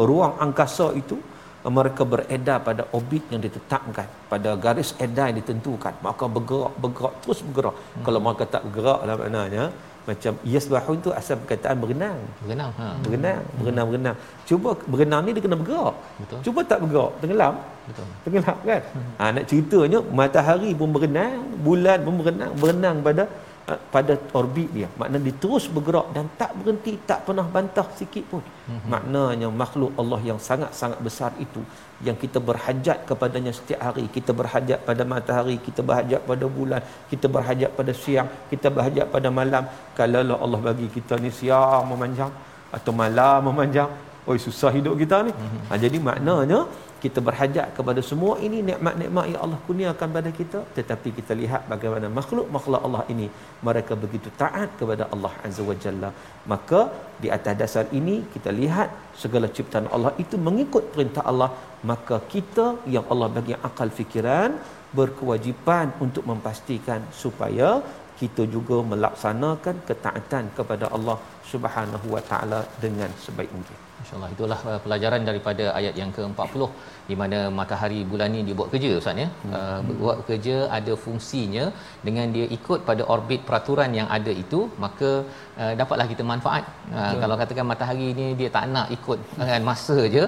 ruang 0.09 0.37
angkasa 0.45 0.93
itu 1.01 1.17
mereka 1.65 2.05
beredar 2.05 2.61
pada 2.61 2.85
orbit 2.97 3.25
yang 3.33 3.41
ditetapkan 3.41 4.05
pada 4.29 4.53
garis 4.53 4.93
edar 5.05 5.33
yang 5.33 5.41
ditentukan 5.41 5.93
maka 6.05 6.25
bergerak 6.35 6.73
bergerak 6.77 7.13
terus 7.25 7.41
bergerak 7.41 7.73
hmm. 7.73 8.03
kalau 8.05 8.19
mereka 8.21 8.45
tak 8.53 8.61
bergerak 8.69 8.99
lah 9.07 9.15
maknanya 9.17 9.63
macam 10.05 10.33
yasbahun 10.53 10.97
tu 11.01 11.09
asal 11.19 11.35
perkataan 11.41 11.75
berenang 11.81 12.19
Berenang. 12.45 12.71
Ha. 12.77 12.87
berenang 13.01 13.41
berenang 13.57 13.85
berenang 13.89 14.17
cuba 14.45 14.69
berenang 14.85 15.21
ni 15.25 15.33
dia 15.33 15.41
kena 15.45 15.57
bergerak 15.61 15.95
Betul. 16.21 16.39
cuba 16.45 16.59
tak 16.69 16.79
bergerak 16.85 17.11
tenggelam 17.21 17.53
Betul. 17.89 18.05
tenggelam 18.23 18.57
kan 18.69 18.81
ha, 19.17 19.23
nak 19.33 19.43
ceritanya 19.49 19.99
matahari 20.19 20.71
pun 20.77 20.89
berenang 20.93 21.41
bulan 21.65 21.97
pun 22.05 22.13
berenang 22.21 22.51
berenang 22.61 22.97
pada 23.01 23.23
pada 23.65 24.13
orbit 24.39 24.69
dia. 24.77 24.87
Makna 24.99 25.17
dia 25.25 25.33
terus 25.43 25.65
bergerak 25.75 26.07
dan 26.15 26.25
tak 26.41 26.51
berhenti 26.57 26.93
tak 27.09 27.19
pernah 27.27 27.45
bantah 27.55 27.87
sikit 27.99 28.25
pun. 28.31 28.43
Mhm. 28.65 28.87
maknanya 28.93 29.47
makhluk 29.61 29.91
Allah 30.01 30.19
yang 30.29 30.39
sangat-sangat 30.47 30.99
besar 31.07 31.31
itu 31.45 31.61
yang 32.07 32.17
kita 32.23 32.37
berhajat 32.47 32.97
kepadanya 33.09 33.51
setiap 33.57 33.81
hari. 33.87 34.05
Kita 34.15 34.31
berhajat 34.39 34.79
pada 34.89 35.03
matahari 35.13 35.57
kita 35.67 35.81
berhajat 35.87 36.21
pada 36.29 36.45
bulan 36.57 36.81
kita 37.11 37.27
berhajat 37.35 37.69
pada 37.79 37.93
siang 38.03 38.29
kita 38.53 38.69
berhajat 38.75 39.05
pada 39.15 39.29
malam. 39.39 39.65
Kalau 39.97 40.37
Allah 40.45 40.59
bagi 40.67 40.87
kita 40.97 41.17
ni 41.25 41.33
siang 41.39 41.83
memanjang 41.91 42.33
atau 42.77 42.93
malam 43.01 43.39
memanjang 43.49 43.89
oi 44.29 44.37
susah 44.47 44.71
hidup 44.77 44.93
kita 45.01 45.17
ni. 45.27 45.33
Ha, 45.69 45.73
jadi 45.83 45.97
maknanya 46.09 46.59
kita 47.05 47.19
berhajat 47.27 47.67
kepada 47.77 48.01
semua 48.09 48.33
ini 48.47 48.59
nikmat-nikmat 48.69 49.25
yang 49.31 49.41
Allah 49.45 49.59
kurniakan 49.65 50.09
pada 50.17 50.31
kita 50.39 50.59
tetapi 50.77 51.09
kita 51.17 51.33
lihat 51.41 51.61
bagaimana 51.73 52.07
makhluk-makhluk 52.19 52.81
Allah 52.87 53.03
ini 53.13 53.27
mereka 53.67 53.93
begitu 54.03 54.29
taat 54.41 54.69
kepada 54.79 55.05
Allah 55.13 55.33
Azza 55.47 55.63
wa 55.69 55.75
Jalla. 55.83 56.09
Maka 56.53 56.81
di 57.23 57.29
atas 57.37 57.55
dasar 57.61 57.85
ini 57.99 58.15
kita 58.35 58.51
lihat 58.61 58.89
segala 59.23 59.49
ciptaan 59.57 59.89
Allah 59.97 60.13
itu 60.25 60.37
mengikut 60.47 60.85
perintah 60.95 61.25
Allah. 61.31 61.51
Maka 61.91 62.17
kita 62.33 62.67
yang 62.95 63.05
Allah 63.13 63.29
bagi 63.37 63.55
akal 63.69 63.91
fikiran 63.99 64.51
berkewajipan 64.99 65.87
untuk 66.05 66.23
memastikan 66.31 67.01
supaya 67.23 67.69
kita 68.19 68.43
juga 68.55 68.77
melaksanakan 68.91 69.75
ketaatan 69.89 70.45
kepada 70.59 70.87
Allah 70.97 71.17
Subhanahu 71.51 72.15
wa 72.15 72.23
taala 72.31 72.61
dengan 72.85 73.11
sebaik 73.25 73.51
mungkin 73.57 73.84
InsyaAllah 74.05 74.31
itulah 74.37 74.59
uh, 74.69 74.79
pelajaran 74.85 75.25
daripada 75.25 75.73
ayat 75.73 75.97
yang 75.97 76.13
ke-40 76.13 76.61
di 77.09 77.15
mana 77.21 77.39
matahari 77.59 77.99
bulan 78.11 78.29
ni 78.35 78.41
dia 78.47 78.55
buat 78.59 78.69
kerja 78.73 78.91
Ustaz 79.01 79.21
ya. 79.23 79.27
Hmm. 79.43 79.53
Uh, 79.57 79.79
buat 80.03 80.17
kerja 80.29 80.55
ada 80.77 80.93
fungsinya 81.05 81.65
dengan 82.07 82.27
dia 82.35 82.45
ikut 82.57 82.79
pada 82.89 83.03
orbit 83.15 83.41
peraturan 83.47 83.91
yang 83.99 84.07
ada 84.17 84.33
itu 84.43 84.59
maka 84.85 85.11
uh, 85.61 85.73
dapatlah 85.81 86.07
kita 86.13 86.25
manfaat. 86.31 86.65
Uh, 86.97 87.13
kalau 87.21 87.35
katakan 87.41 87.67
matahari 87.71 88.09
ni 88.19 88.27
dia 88.39 88.49
tak 88.57 88.65
nak 88.75 88.87
ikut 88.97 89.19
dengan 89.39 89.61
masa 89.69 89.97
je 90.15 90.23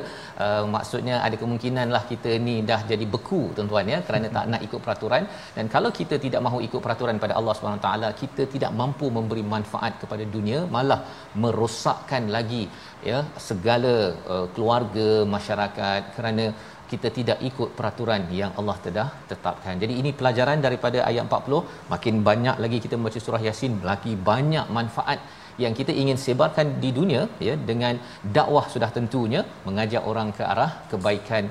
uh, 0.45 0.63
maksudnya 0.75 1.15
ada 1.27 1.35
kemungkinan 1.43 1.87
lah 1.95 2.03
kita 2.11 2.31
ni 2.47 2.55
dah 2.69 2.79
jadi 2.91 3.05
beku 3.15 3.41
tuan-tuan 3.57 3.93
ya 3.93 3.99
kerana 4.07 4.27
tak 4.37 4.45
nak 4.53 4.61
ikut 4.67 4.79
peraturan 4.85 5.23
dan 5.57 5.65
kalau 5.75 5.91
kita 5.99 6.15
tidak 6.25 6.41
mahu 6.47 6.59
ikut 6.67 6.81
peraturan 6.85 7.17
pada 7.23 7.33
Allah 7.39 7.55
Subhanahu 7.57 7.83
taala 7.87 8.09
kita 8.21 8.45
tidak 8.53 8.71
mampu 8.81 9.07
memberi 9.17 9.43
manfaat 9.55 9.93
kepada 10.03 10.23
dunia 10.35 10.59
malah 10.75 10.99
merosakkan 11.43 12.25
lagi 12.35 12.63
ya 13.09 13.19
segala 13.49 13.93
uh, 14.33 14.45
keluarga 14.53 15.09
masyarakat 15.35 16.01
kerana 16.15 16.45
kita 16.91 17.07
tidak 17.17 17.39
ikut 17.49 17.69
peraturan 17.77 18.21
yang 18.41 18.51
Allah 18.59 18.77
telah 18.85 19.09
tetapkan. 19.31 19.75
Jadi 19.83 19.93
ini 20.01 20.11
pelajaran 20.19 20.59
daripada 20.65 20.99
ayat 21.09 21.23
40, 21.29 21.61
makin 21.93 22.15
banyak 22.29 22.55
lagi 22.63 22.77
kita 22.85 22.95
membaca 22.99 23.21
surah 23.25 23.41
Yasin, 23.47 23.75
lagi 23.91 24.13
banyak 24.29 24.67
manfaat 24.77 25.19
yang 25.63 25.73
kita 25.79 25.91
ingin 26.01 26.17
sebarkan 26.23 26.67
di 26.83 26.89
dunia 26.97 27.21
ya 27.47 27.55
dengan 27.69 27.93
dakwah 28.37 28.65
sudah 28.73 28.89
tentunya 28.97 29.41
mengajak 29.67 30.03
orang 30.11 30.29
ke 30.37 30.43
arah 30.53 30.71
kebaikan 30.91 31.45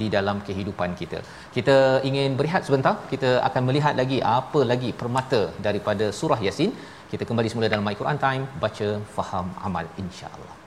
di 0.00 0.06
dalam 0.16 0.38
kehidupan 0.46 0.92
kita. 1.00 1.20
Kita 1.56 1.76
ingin 2.10 2.38
berehat 2.38 2.64
sebentar, 2.68 2.94
kita 3.12 3.30
akan 3.48 3.62
melihat 3.68 3.94
lagi 4.02 4.20
apa 4.38 4.62
lagi 4.72 4.92
permata 5.02 5.42
daripada 5.66 6.08
surah 6.20 6.40
Yasin. 6.46 6.72
Kita 7.10 7.26
kembali 7.28 7.50
semula 7.50 7.72
dalam 7.74 7.86
My 7.88 7.98
Quran 8.00 8.18
Time, 8.24 8.44
baca, 8.64 8.88
faham, 9.16 9.46
amal 9.68 9.86
insya-Allah. 10.04 10.59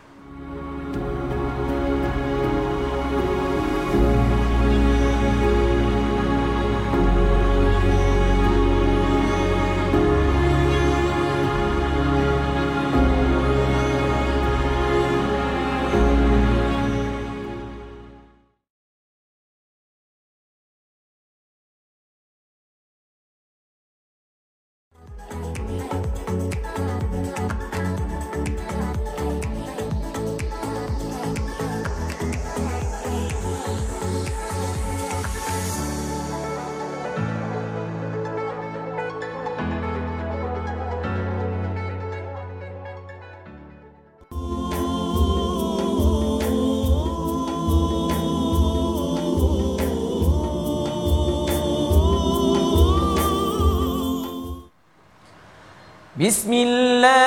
بسم 56.22 56.52
الله 56.52 57.21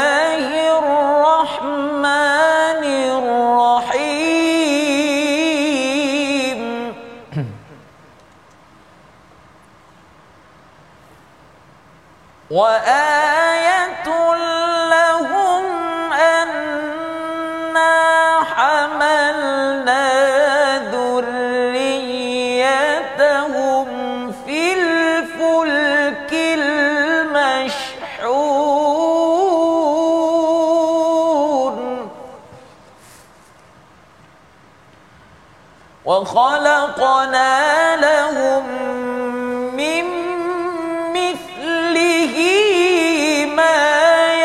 وخلقنا 36.06 37.96
لهم 37.96 38.64
من 39.76 40.04
مثله 41.12 42.36
ما 43.56 43.80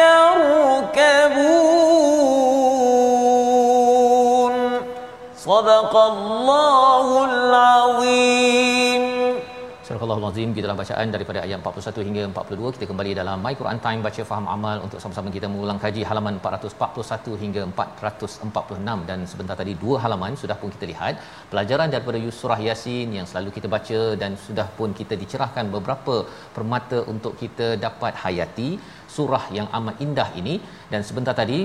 يركبون. 0.02 1.32
صدق 5.38 5.94
الله 5.98 7.26
العظيم. 7.26 8.61
Surah 10.12 10.28
Al-Azim 10.28 10.50
kita 10.56 10.64
dalam 10.66 10.80
bacaan 10.80 11.08
daripada 11.14 11.40
ayat 11.44 11.60
41 11.66 12.06
hingga 12.08 12.24
42 12.32 12.72
kita 12.76 12.86
kembali 12.90 13.12
dalam 13.20 13.38
My 13.44 13.54
Quran 13.60 13.78
Time 13.84 14.02
baca 14.06 14.24
faham 14.30 14.48
amal 14.54 14.78
untuk 14.86 15.00
sama-sama 15.04 15.30
kita 15.36 15.48
mengulang 15.52 15.78
kaji 15.84 16.02
halaman 16.10 16.36
441 16.48 17.38
hingga 17.44 17.62
446 17.84 19.08
dan 19.10 19.20
sebentar 19.32 19.56
tadi 19.62 19.74
dua 19.84 19.96
halaman 20.04 20.36
sudah 20.42 20.58
pun 20.62 20.70
kita 20.76 20.86
lihat. 20.92 21.14
Pelajaran 21.52 21.88
daripada 21.94 22.20
surah 22.40 22.60
Yasin 22.68 23.16
yang 23.18 23.28
selalu 23.30 23.52
kita 23.58 23.70
baca 23.76 24.02
dan 24.24 24.36
sudah 24.48 24.68
pun 24.80 24.92
kita 25.00 25.16
dicerahkan 25.22 25.72
beberapa 25.76 26.16
permata 26.58 27.00
untuk 27.14 27.36
kita 27.44 27.70
dapat 27.86 28.20
hayati 28.26 28.70
surah 29.16 29.46
yang 29.60 29.70
amat 29.80 29.96
indah 30.08 30.30
ini. 30.42 30.58
Dan 30.92 31.08
sebentar 31.12 31.36
tadi 31.42 31.62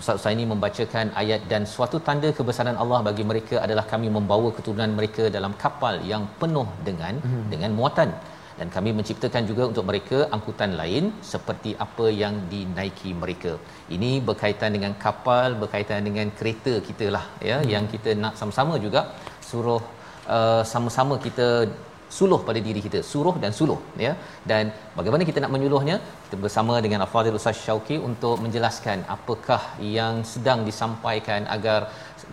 Ustaz 0.00 0.18
Usaini 0.20 0.44
membacakan 0.52 1.06
ayat 1.22 1.42
dan 1.52 1.62
suatu 1.74 1.98
tanda 2.06 2.28
kebesaran 2.38 2.78
Allah 2.82 3.00
bagi 3.08 3.24
mereka 3.30 3.56
adalah 3.66 3.84
kami 3.92 4.08
membawa 4.16 4.48
keturunan 4.56 4.92
mereka 4.98 5.24
dalam 5.36 5.54
kapal 5.64 5.96
yang 6.12 6.24
penuh 6.40 6.68
dengan 6.88 7.14
hmm. 7.26 7.46
dengan 7.52 7.72
muatan 7.78 8.12
dan 8.58 8.68
kami 8.76 8.90
menciptakan 8.98 9.42
juga 9.50 9.62
untuk 9.70 9.84
mereka 9.90 10.18
angkutan 10.36 10.70
lain 10.80 11.04
seperti 11.32 11.70
apa 11.84 12.06
yang 12.22 12.34
dinaiki 12.52 13.10
mereka. 13.22 13.52
Ini 13.96 14.10
berkaitan 14.28 14.72
dengan 14.76 14.94
kapal, 15.04 15.54
berkaitan 15.62 16.02
dengan 16.08 16.28
kereta 16.38 16.74
kita 16.88 17.08
lah 17.16 17.24
ya 17.50 17.58
hmm. 17.58 17.70
yang 17.74 17.86
kita 17.94 18.12
nak 18.24 18.34
sama-sama 18.40 18.76
juga 18.86 19.02
suruh 19.50 19.82
uh, 20.36 20.62
sama-sama 20.72 21.16
kita 21.26 21.48
suluh 22.16 22.38
pada 22.48 22.60
diri 22.66 22.80
kita 22.86 23.00
suruh 23.10 23.34
dan 23.42 23.52
suluh 23.58 23.78
ya. 24.04 24.12
Dan 24.50 24.64
bagaimana 24.98 25.22
kita 25.30 25.38
nak 25.44 25.52
menyuluhnya? 25.54 25.96
Kita 26.24 26.36
bersama 26.44 26.74
dengan 26.84 27.04
Al-Fadhil 27.04 27.38
Ustaz 27.40 27.58
Syauqi 27.64 27.96
untuk 28.08 28.36
menjelaskan 28.44 29.00
apakah 29.16 29.62
yang 29.96 30.14
sedang 30.32 30.62
disampaikan 30.68 31.42
agar 31.56 31.80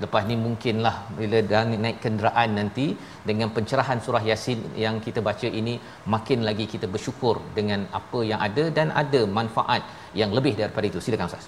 lepas 0.04 0.24
ni 0.30 0.36
mungkinlah 0.46 0.96
bila 1.20 1.40
dan 1.52 1.76
naik 1.84 2.00
kenderaan 2.06 2.50
nanti 2.60 2.88
dengan 3.30 3.50
pencerahan 3.58 4.00
surah 4.06 4.24
yasin 4.30 4.62
yang 4.86 4.96
kita 5.06 5.20
baca 5.28 5.48
ini 5.62 5.76
makin 6.16 6.42
lagi 6.50 6.66
kita 6.74 6.88
bersyukur 6.96 7.36
dengan 7.60 7.82
apa 8.00 8.22
yang 8.32 8.40
ada 8.48 8.66
dan 8.78 8.90
ada 9.04 9.22
manfaat 9.40 9.84
yang 10.22 10.32
lebih 10.38 10.56
daripada 10.62 10.88
itu. 10.92 11.00
Silakan 11.06 11.32
ustaz. 11.32 11.48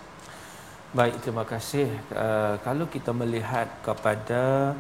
Baik, 0.98 1.16
terima 1.24 1.44
kasih. 1.44 1.88
Uh, 2.16 2.56
kalau 2.66 2.86
kita 2.94 3.12
melihat 3.22 3.68
kepada 3.88 4.72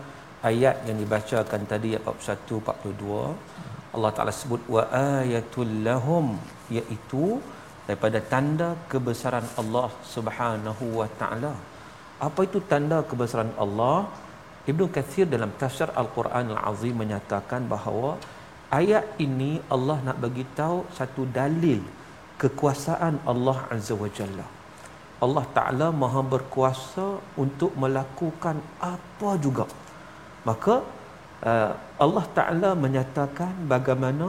ayat 0.44 0.86
yang 0.88 0.98
dibacakan 1.02 1.62
tadi 1.66 1.98
ayat 1.98 2.04
41 2.06 2.62
42 2.62 3.98
Allah 3.98 4.12
Taala 4.14 4.34
sebut 4.36 4.62
wa 4.70 4.84
ayatul 4.94 5.74
lahum 5.88 6.38
iaitu 6.70 7.42
daripada 7.88 8.20
tanda 8.34 8.70
kebesaran 8.92 9.48
Allah 9.62 9.90
Subhanahu 10.14 10.86
wa 11.00 11.08
taala. 11.20 11.54
Apa 12.28 12.44
itu 12.48 12.60
tanda 12.72 13.00
kebesaran 13.10 13.52
Allah? 13.66 14.12
Ibnu 14.68 14.92
Kathir 14.92 15.26
dalam 15.32 15.56
tafsir 15.56 15.88
Al-Quran 16.02 16.52
Al-Azim 16.52 16.92
menyatakan 16.92 17.64
bahawa 17.72 18.20
ayat 18.80 19.16
ini 19.26 19.64
Allah 19.72 19.98
nak 20.04 20.20
bagi 20.20 20.44
tahu 20.60 20.84
satu 20.92 21.24
dalil 21.40 21.80
kekuasaan 22.36 23.24
Allah 23.32 23.58
Azza 23.72 23.96
wa 23.96 24.12
Jalla. 24.12 24.48
Allah 25.26 25.46
Ta'ala 25.56 25.88
maha 26.02 26.22
berkuasa 26.22 27.08
untuk 27.44 27.72
melakukan 27.84 28.60
apa 28.94 29.30
juga 29.46 29.66
maka 30.50 30.76
uh, 31.50 31.72
Allah 32.06 32.26
Taala 32.38 32.70
menyatakan 32.86 33.54
bagaimana 33.74 34.28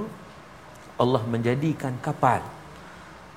Allah 1.02 1.22
menjadikan 1.34 1.94
kapal 2.06 2.42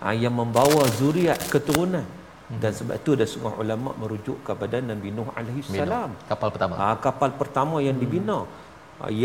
uh, 0.04 0.16
yang 0.24 0.34
membawa 0.42 0.84
zuriat 1.00 1.40
keturunan 1.54 2.06
hmm. 2.08 2.60
dan 2.64 2.72
sebab 2.80 2.96
itu 3.02 3.12
ada 3.18 3.28
semua 3.34 3.54
ulama 3.64 3.92
merujuk 4.02 4.38
kepada 4.48 4.80
Nabi 4.92 5.10
Nuh 5.18 5.30
alaihi 5.38 5.62
salam 5.68 6.12
kapal 6.32 6.50
pertama 6.56 6.74
uh, 6.82 6.98
kapal 7.06 7.30
pertama 7.42 7.76
yang 7.88 7.98
hmm. 7.98 8.06
dibina 8.06 8.40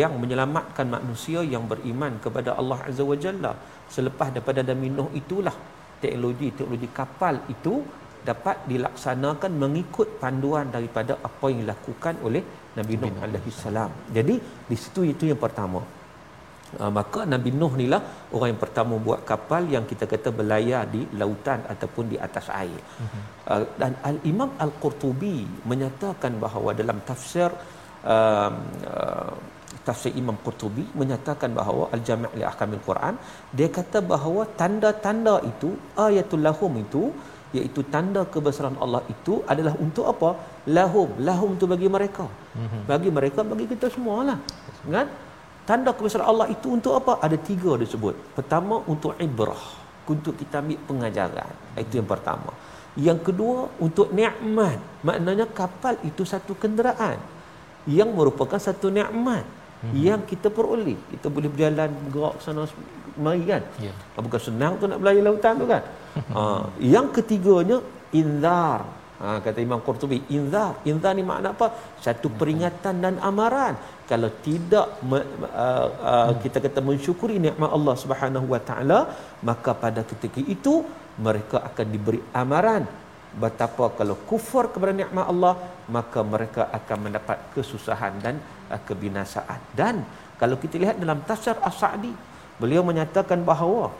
yang 0.01 0.12
menyelamatkan 0.21 0.87
manusia 0.88 1.40
yang 1.55 1.64
beriman 1.73 2.12
kepada 2.25 2.51
Allah 2.61 2.79
Azza 2.88 3.05
wa 3.11 3.16
Jalla 3.25 3.53
selepas 3.97 4.29
daripada 4.35 4.61
Nabi 4.71 4.88
Nuh 4.97 5.09
itulah 5.21 5.57
teknologi 6.03 6.49
teknologi 6.59 6.88
kapal 7.01 7.35
itu 7.55 7.75
dapat 8.31 8.57
dilaksanakan 8.71 9.53
mengikut 9.62 10.09
panduan 10.23 10.67
daripada 10.77 11.12
apa 11.29 11.45
yang 11.51 11.61
dilakukan 11.65 12.15
oleh 12.29 12.43
Nabi 12.79 12.95
Nuh 13.03 13.15
alaihi 13.27 13.53
salam. 13.65 13.93
Jadi 14.17 14.35
di 14.71 14.77
situ 14.83 15.03
itu 15.12 15.27
yang 15.33 15.41
pertama. 15.47 15.81
Uh, 16.83 16.91
maka 16.99 17.21
Nabi 17.33 17.51
Nuh 17.61 17.73
nilah 17.81 18.03
orang 18.35 18.49
yang 18.53 18.61
pertama 18.65 18.95
buat 19.07 19.21
kapal 19.31 19.62
yang 19.75 19.85
kita 19.91 20.05
kata 20.12 20.29
berlayar 20.39 20.83
di 20.95 21.03
lautan 21.21 21.61
ataupun 21.73 22.05
di 22.12 22.17
atas 22.27 22.47
air. 22.62 22.81
Uh, 23.53 23.62
dan 23.81 23.93
Al 24.11 24.19
Imam 24.31 24.51
Al 24.65 24.73
Qurtubi 24.83 25.37
menyatakan 25.73 26.35
bahawa 26.45 26.75
dalam 26.81 26.99
tafsir 27.11 27.51
uh, 28.15 28.51
uh, 28.95 29.33
tafsir 29.87 30.12
Imam 30.23 30.37
Qurtubi 30.45 30.85
menyatakan 31.01 31.51
bahawa 31.59 31.85
Al 31.95 32.03
Jami' 32.09 32.35
li 32.41 32.45
Ahkamil 32.51 32.83
Quran 32.89 33.15
dia 33.59 33.69
kata 33.79 33.99
bahawa 34.12 34.43
tanda-tanda 34.61 35.37
itu 35.53 35.71
ayatul 36.07 36.43
lahum 36.49 36.75
itu 36.85 37.05
iaitu 37.59 37.81
tanda 37.95 38.23
kebesaran 38.35 38.77
Allah 38.85 39.03
itu 39.12 39.40
adalah 39.53 39.75
untuk 39.85 40.05
apa? 40.12 40.31
Lahum. 40.77 41.09
Lahum 41.29 41.57
tu 41.61 41.64
bagi 41.73 41.88
mereka. 41.97 42.27
Mhm. 42.55 42.81
Bagi 42.90 43.11
mereka, 43.19 43.40
bagi 43.42 43.66
kita 43.73 43.87
semua 43.88 44.23
lah. 44.29 44.38
Kan? 44.87 45.07
Tanda 45.66 45.90
kebesaran 45.97 46.29
Allah 46.33 46.47
itu 46.53 46.71
untuk 46.71 46.95
apa? 47.01 47.19
Ada 47.25 47.37
tiga 47.40 47.75
disebut. 47.81 48.14
Pertama, 48.38 48.85
untuk 48.87 49.19
ibrah. 49.19 49.64
Untuk 50.07 50.38
kita 50.38 50.62
ambil 50.62 50.79
pengajaran. 50.87 51.53
Itu 51.75 51.99
yang 51.99 52.07
pertama. 52.07 52.51
Yang 52.97 53.19
kedua, 53.33 53.59
untuk 53.83 54.14
ni'mat. 54.14 54.79
Maknanya 55.03 55.47
kapal 55.51 55.99
itu 56.07 56.23
satu 56.23 56.55
kenderaan. 56.55 57.19
Yang 57.85 58.09
merupakan 58.14 58.61
satu 58.62 58.88
ni'mat. 58.88 59.45
Hmm. 59.83 59.92
Yang 59.92 60.21
kita 60.37 60.49
peroleh. 60.49 60.97
Kita 61.11 61.27
boleh 61.29 61.51
berjalan, 61.51 61.90
bergerak 62.09 62.35
sana, 62.40 62.64
mari 63.19 63.42
kan? 63.45 63.62
Yeah. 63.83 63.97
Bukan 64.16 64.40
senang 64.40 64.79
tu 64.81 64.88
nak 64.88 65.03
berlayar 65.03 65.23
lautan 65.27 65.61
tu 65.61 65.66
kan? 65.69 65.83
Ha, 66.35 66.42
yang 66.94 67.09
ketiganya 67.16 67.79
inzar 68.20 68.81
ha, 69.20 69.38
kata 69.44 69.59
Imam 69.66 69.81
Qurtubi 69.87 70.18
inzar 70.37 70.81
inzar 70.90 71.12
ni 71.18 71.24
makna 71.31 71.52
apa? 71.57 71.68
Satu 72.05 72.29
peringatan 72.40 72.94
dan 73.05 73.14
amaran. 73.31 73.76
Kalau 74.11 74.31
tidak 74.46 75.02
me, 75.02 75.18
uh, 75.18 75.87
uh, 76.11 76.33
kita 76.42 76.62
kata 76.62 76.79
mensyukuri 76.79 77.42
nikmat 77.42 77.70
Allah 77.76 77.94
Subhanahu 78.02 78.46
wa 78.55 78.61
taala 78.68 78.98
maka 79.48 79.74
pada 79.74 80.07
ketika 80.07 80.38
itu 80.38 80.87
mereka 81.18 81.59
akan 81.68 81.87
diberi 81.94 82.20
amaran. 82.42 82.87
Betapa 83.42 83.92
kalau 83.98 84.16
kufur 84.31 84.70
kepada 84.72 84.94
nikmat 85.00 85.26
Allah 85.33 85.55
maka 85.96 86.22
mereka 86.35 86.62
akan 86.79 86.98
mendapat 87.11 87.38
kesusahan 87.57 88.14
dan 88.22 88.38
uh, 88.70 88.81
kebinasaan. 88.88 89.61
Dan 89.74 90.07
kalau 90.38 90.57
kita 90.62 90.79
lihat 90.79 90.96
dalam 91.02 91.18
tafsir 91.26 91.59
As-Sa'di 91.68 92.14
beliau 92.62 92.87
menyatakan 92.87 93.42
bahawa 93.50 93.90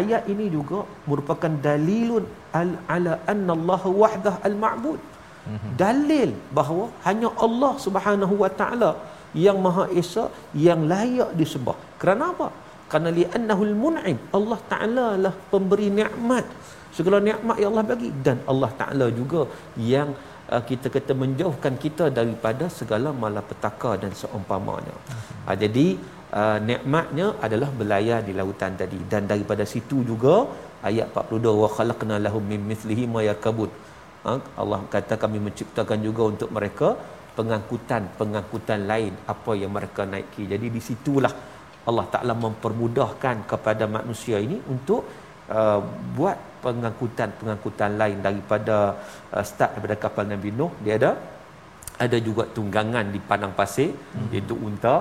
ayat 0.00 0.22
ini 0.32 0.46
juga 0.56 0.78
merupakan 1.08 1.52
dalilun 1.66 2.24
al 2.60 2.70
ala 2.94 3.14
anna 3.32 3.52
Allah 3.58 3.82
wahdah 4.02 4.34
al 4.48 4.56
ma'bud 4.64 5.00
mhm. 5.52 5.70
dalil 5.82 6.30
bahawa 6.58 6.86
hanya 7.06 7.30
Allah 7.46 7.72
Subhanahu 7.86 8.36
wa 8.44 8.50
taala 8.60 8.90
yang 9.46 9.58
maha 9.66 9.84
esa 10.00 10.24
yang 10.66 10.80
layak 10.92 11.30
disembah. 11.40 11.76
Kerana 12.02 12.24
apa 12.34 12.48
kerana 12.90 13.10
li 13.18 13.24
annahul 13.36 13.74
mun'im 13.84 14.18
Allah 14.38 14.58
taala 14.72 15.06
lah 15.24 15.34
pemberi 15.52 15.88
nikmat. 16.00 16.46
Segala 16.96 17.18
nikmat 17.28 17.56
yang 17.62 17.70
Allah 17.72 17.86
bagi. 17.92 18.10
Dan 18.26 18.38
Allah 18.52 18.70
taala 18.80 19.06
juga 19.20 19.40
yang 19.92 20.10
uh, 20.54 20.62
kita 20.70 20.88
kata 20.96 21.12
menjauhkan 21.22 21.74
kita 21.84 22.04
daripada 22.18 22.66
segala 22.78 23.10
malapetaka 23.24 23.92
dan 24.02 24.12
seumpamanya. 24.22 24.96
Uh, 25.48 25.56
jadi 25.64 25.86
uh, 26.40 26.58
nikmatnya 26.68 27.26
adalah 27.46 27.70
berlayar 27.80 28.20
di 28.28 28.32
lautan 28.38 28.72
tadi. 28.82 28.98
Dan 29.12 29.24
daripada 29.32 29.64
situ 29.72 29.98
juga 30.10 30.36
ayat 30.88 31.08
42 31.16 31.62
wa 31.62 31.68
khalaqna 31.76 32.16
lahum 32.26 32.44
min 32.52 32.62
mithlihi 32.70 33.04
ma 33.14 33.20
yakabun 33.30 33.70
ha, 34.26 34.32
Allah 34.62 34.80
kata 34.94 35.14
kami 35.24 35.38
menciptakan 35.46 35.98
juga 36.06 36.22
untuk 36.32 36.50
mereka 36.56 36.88
pengangkutan 37.38 38.02
pengangkutan 38.20 38.80
lain 38.90 39.12
apa 39.34 39.52
yang 39.62 39.72
mereka 39.78 40.02
naiki. 40.12 40.44
Jadi 40.52 40.66
di 40.76 40.80
situlah 40.88 41.32
Allah 41.88 42.06
Taala 42.12 42.34
mempermudahkan 42.44 43.36
kepada 43.50 43.84
manusia 43.96 44.36
ini 44.46 44.58
untuk 44.74 45.02
uh, 45.56 45.80
buat 46.16 46.38
pengangkutan 46.64 47.30
pengangkutan 47.40 47.90
lain 48.00 48.18
daripada 48.26 48.76
uh, 49.34 49.44
start 49.50 49.70
daripada 49.76 49.96
kapal 50.04 50.26
Nabi 50.32 50.50
Nuh. 50.58 50.72
Dia 50.84 50.96
ada 51.00 51.10
ada 52.04 52.18
juga 52.28 52.44
tunggangan 52.56 53.06
di 53.14 53.20
padang 53.28 53.52
pasir 53.60 53.90
hmm. 53.92 54.28
iaitu 54.32 54.54
unta 54.68 54.96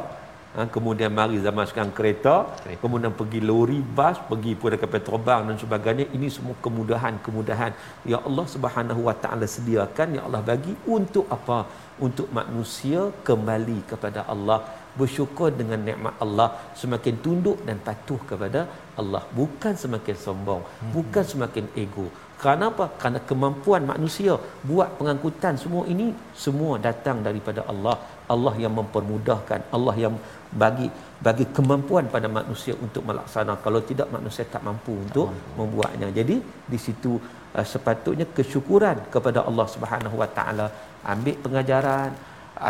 ha, 0.55 0.65
kemudian 0.75 1.11
mari 1.19 1.37
zaman 1.47 1.65
sekarang 1.69 1.93
kereta, 1.97 2.35
kereta 2.63 2.79
kemudian 2.83 3.13
pergi 3.19 3.39
lori 3.49 3.79
bas 3.97 4.17
pergi 4.29 4.51
pada 4.63 4.77
kapal 4.83 5.03
terbang 5.09 5.41
dan 5.49 5.57
sebagainya 5.63 6.05
ini 6.17 6.27
semua 6.35 6.55
kemudahan-kemudahan 6.65 7.71
ya 8.11 8.19
Allah 8.27 8.45
Subhanahu 8.55 9.01
Wa 9.07 9.15
Taala 9.25 9.47
sediakan 9.55 10.17
ya 10.17 10.21
Allah 10.27 10.41
bagi 10.51 10.73
untuk 10.97 11.27
apa 11.37 11.59
untuk 12.07 12.27
manusia 12.39 13.01
kembali 13.29 13.77
kepada 13.91 14.23
Allah 14.33 14.59
bersyukur 14.99 15.49
dengan 15.59 15.79
nikmat 15.87 16.15
Allah 16.23 16.49
semakin 16.81 17.15
tunduk 17.23 17.57
dan 17.67 17.77
patuh 17.87 18.19
kepada 18.29 18.61
Allah 19.01 19.23
bukan 19.39 19.73
semakin 19.83 20.15
sombong 20.25 20.63
hmm. 20.63 20.91
bukan 20.95 21.23
semakin 21.33 21.65
ego 21.83 22.07
kerana 22.41 22.63
apa? 22.71 22.85
Kerana 22.99 23.19
kemampuan 23.29 23.83
manusia 23.91 24.33
buat 24.69 24.89
pengangkutan 24.99 25.55
semua 25.63 25.83
ini 25.93 26.07
semua 26.43 26.75
datang 26.87 27.23
daripada 27.27 27.63
Allah. 27.71 27.95
Allah 28.33 28.53
yang 28.63 28.73
mempermudahkan, 28.79 29.59
Allah 29.75 29.95
yang 30.03 30.15
bagi 30.55 30.87
bagi 31.25 31.45
kemampuan 31.55 32.07
pada 32.15 32.27
manusia 32.31 32.73
untuk 32.85 33.03
melaksanakan. 33.09 33.63
Kalau 33.65 33.81
tidak 33.89 34.07
manusia 34.15 34.43
tak 34.55 34.63
mampu 34.67 34.93
untuk 35.05 35.27
tak 35.29 35.35
mampu. 35.35 35.57
membuatnya. 35.59 36.07
Jadi 36.19 36.35
di 36.71 36.79
situ 36.85 37.13
uh, 37.57 37.65
sepatutnya 37.73 38.25
kesyukuran 38.37 38.97
kepada 39.13 39.43
Allah 39.49 39.67
Subhanahu 39.75 40.15
Wa 40.23 40.29
Taala. 40.37 40.67
Ambil 41.13 41.35
pengajaran, 41.45 42.11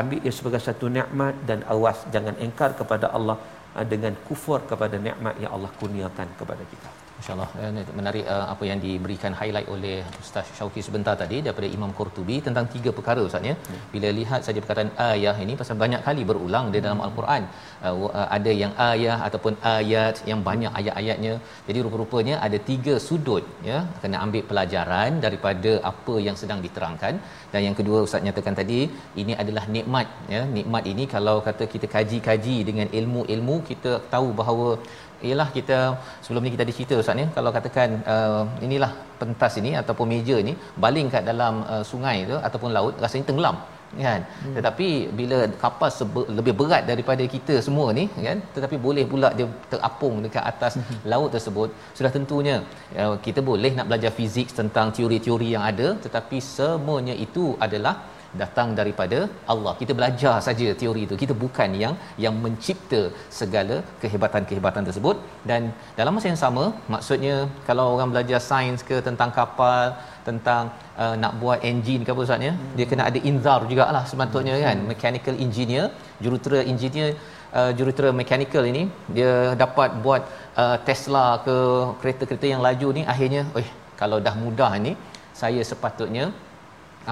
ambil 0.02 0.20
ia 0.26 0.34
sebagai 0.38 0.62
satu 0.68 0.90
nikmat 0.98 1.34
dan 1.50 1.62
awas 1.74 2.00
jangan 2.16 2.36
engkar 2.48 2.74
kepada 2.80 3.14
Allah 3.18 3.38
uh, 3.78 3.86
dengan 3.94 4.14
kufur 4.28 4.60
kepada 4.72 4.98
nikmat 5.08 5.36
yang 5.44 5.52
Allah 5.58 5.72
kurniakan 5.80 6.28
kepada 6.40 6.64
kita. 6.74 6.90
InsyaAllah 7.26 7.52
eh, 7.66 7.94
menarik 8.00 8.26
uh, 8.34 8.46
apa 8.54 8.64
yang 8.70 8.80
diberikan 8.84 9.34
highlight 9.40 9.70
oleh 9.76 9.96
Ustaz 10.24 10.50
Syauki 10.58 10.82
sebentar 10.88 11.14
tadi 11.22 11.38
daripada 11.46 11.68
Imam 11.78 11.92
Qurtubi 11.98 12.36
tentang 12.48 12.66
tiga 12.74 12.92
perkara 12.98 13.22
Ustaz 13.28 13.50
ya. 13.50 13.56
Hmm. 13.68 13.80
Bila 13.94 14.10
lihat 14.18 14.42
saja 14.48 14.60
perkataan 14.64 14.92
ayah 15.06 15.34
ini 15.44 15.54
pasal 15.62 15.76
banyak 15.84 16.02
kali 16.08 16.24
berulang 16.30 16.66
di 16.74 16.80
dalam 16.86 17.00
Al-Quran. 17.06 17.44
Uh, 17.88 17.96
uh, 18.20 18.28
ada 18.38 18.52
yang 18.62 18.74
ayah 18.90 19.18
ataupun 19.28 19.56
ayat 19.72 20.22
yang 20.32 20.44
banyak 20.50 20.72
ayat-ayatnya. 20.82 21.34
Jadi 21.70 21.82
rupa-rupanya 21.88 22.36
ada 22.48 22.60
tiga 22.70 22.94
sudut 23.08 23.46
ya 23.70 23.80
kena 24.04 24.20
ambil 24.26 24.46
pelajaran 24.52 25.18
daripada 25.26 25.74
apa 25.92 26.16
yang 26.28 26.38
sedang 26.42 26.62
diterangkan 26.68 27.16
dan 27.56 27.62
yang 27.68 27.76
kedua 27.82 27.98
Ustaz 28.10 28.22
nyatakan 28.28 28.58
tadi 28.62 28.80
ini 29.24 29.36
adalah 29.46 29.66
nikmat 29.78 30.08
ya. 30.36 30.44
Nikmat 30.60 30.86
ini 30.94 31.06
kalau 31.16 31.38
kata 31.50 31.66
kita 31.74 31.90
kaji-kaji 31.96 32.58
dengan 32.70 32.88
ilmu-ilmu 33.02 33.58
kita 33.72 33.94
tahu 34.14 34.30
bahawa 34.42 34.70
ialah 35.30 35.48
kita 35.58 35.78
sebelum 36.24 36.44
ni 36.46 36.52
kita 36.56 36.64
ada 36.66 36.76
cerita 36.78 36.96
ustaz 37.02 37.18
ni 37.20 37.26
kalau 37.38 37.52
katakan 37.58 37.90
uh, 38.14 38.44
inilah 38.68 38.92
pentas 39.22 39.54
ini 39.62 39.72
ataupun 39.82 40.08
meja 40.14 40.38
ni 40.50 40.54
baling 40.84 41.08
kat 41.16 41.24
dalam 41.32 41.56
uh, 41.74 41.84
sungai 41.92 42.18
tu 42.32 42.38
ataupun 42.48 42.72
laut 42.78 42.94
rasanya 43.06 43.28
tenggelam 43.30 43.58
kan 44.04 44.22
hmm. 44.28 44.56
tetapi 44.58 44.88
bila 45.20 45.38
kapal 45.64 45.90
sebe- 45.98 46.30
lebih 46.38 46.54
berat 46.60 46.84
daripada 46.92 47.24
kita 47.36 47.56
semua 47.68 47.88
ni 47.98 48.06
kan 48.28 48.40
tetapi 48.56 48.76
boleh 48.86 49.06
pula 49.12 49.30
dia 49.38 49.48
terapung 49.72 50.16
dekat 50.26 50.44
atas 50.52 50.74
hmm. 50.80 50.98
laut 51.14 51.30
tersebut 51.36 51.70
sudah 51.98 52.12
tentunya 52.18 52.56
uh, 53.02 53.16
kita 53.28 53.42
boleh 53.52 53.72
nak 53.78 53.88
belajar 53.92 54.12
fizik 54.20 54.50
tentang 54.60 54.90
teori-teori 54.98 55.50
yang 55.56 55.66
ada 55.72 55.88
tetapi 56.06 56.40
semuanya 56.56 57.16
itu 57.28 57.46
adalah 57.68 57.96
datang 58.42 58.70
daripada 58.80 59.20
Allah. 59.54 59.74
Kita 59.82 59.94
belajar 60.00 60.36
saja 60.48 60.68
teori 60.82 61.02
itu. 61.08 61.16
Kita 61.24 61.34
bukan 61.44 61.70
yang 61.84 61.94
yang 62.26 62.36
mencipta 62.46 63.02
segala 63.40 63.78
kehebatan-kehebatan 64.02 64.84
tersebut 64.90 65.16
dan 65.50 65.62
dalam 66.00 66.14
masa 66.18 66.28
yang 66.32 66.42
sama 66.46 66.66
maksudnya 66.96 67.36
kalau 67.70 67.86
orang 67.96 68.12
belajar 68.14 68.42
sains 68.50 68.82
ke 68.90 68.98
tentang 69.08 69.32
kapal, 69.40 69.86
tentang 70.30 70.64
uh, 71.04 71.16
nak 71.24 71.34
buat 71.44 71.60
enjin 71.70 72.02
ke 72.06 72.12
apa 72.14 72.22
ustaznya, 72.28 72.52
hmm. 72.56 72.74
dia 72.78 72.86
kena 72.92 73.04
ada 73.10 73.20
inzar 73.30 73.60
jugalah 73.72 74.04
sepatutnya 74.12 74.56
hmm. 74.58 74.66
kan. 74.68 74.78
Mechanical 74.92 75.36
engineer, 75.48 75.88
jurutera 76.24 76.62
engineer 76.74 77.10
uh, 77.60 77.72
jurutera 77.78 78.10
mechanical 78.22 78.64
ini 78.72 78.84
dia 79.18 79.34
dapat 79.64 79.90
buat 80.06 80.22
uh, 80.64 80.78
Tesla 80.88 81.26
ke 81.48 81.58
kereta-kereta 82.02 82.48
yang 82.54 82.62
laju 82.68 82.88
ni 82.98 83.04
akhirnya, 83.14 83.44
eh 83.62 83.70
kalau 84.02 84.18
dah 84.28 84.36
mudah 84.44 84.72
ni 84.86 84.94
saya 85.42 85.62
sepatutnya 85.72 86.26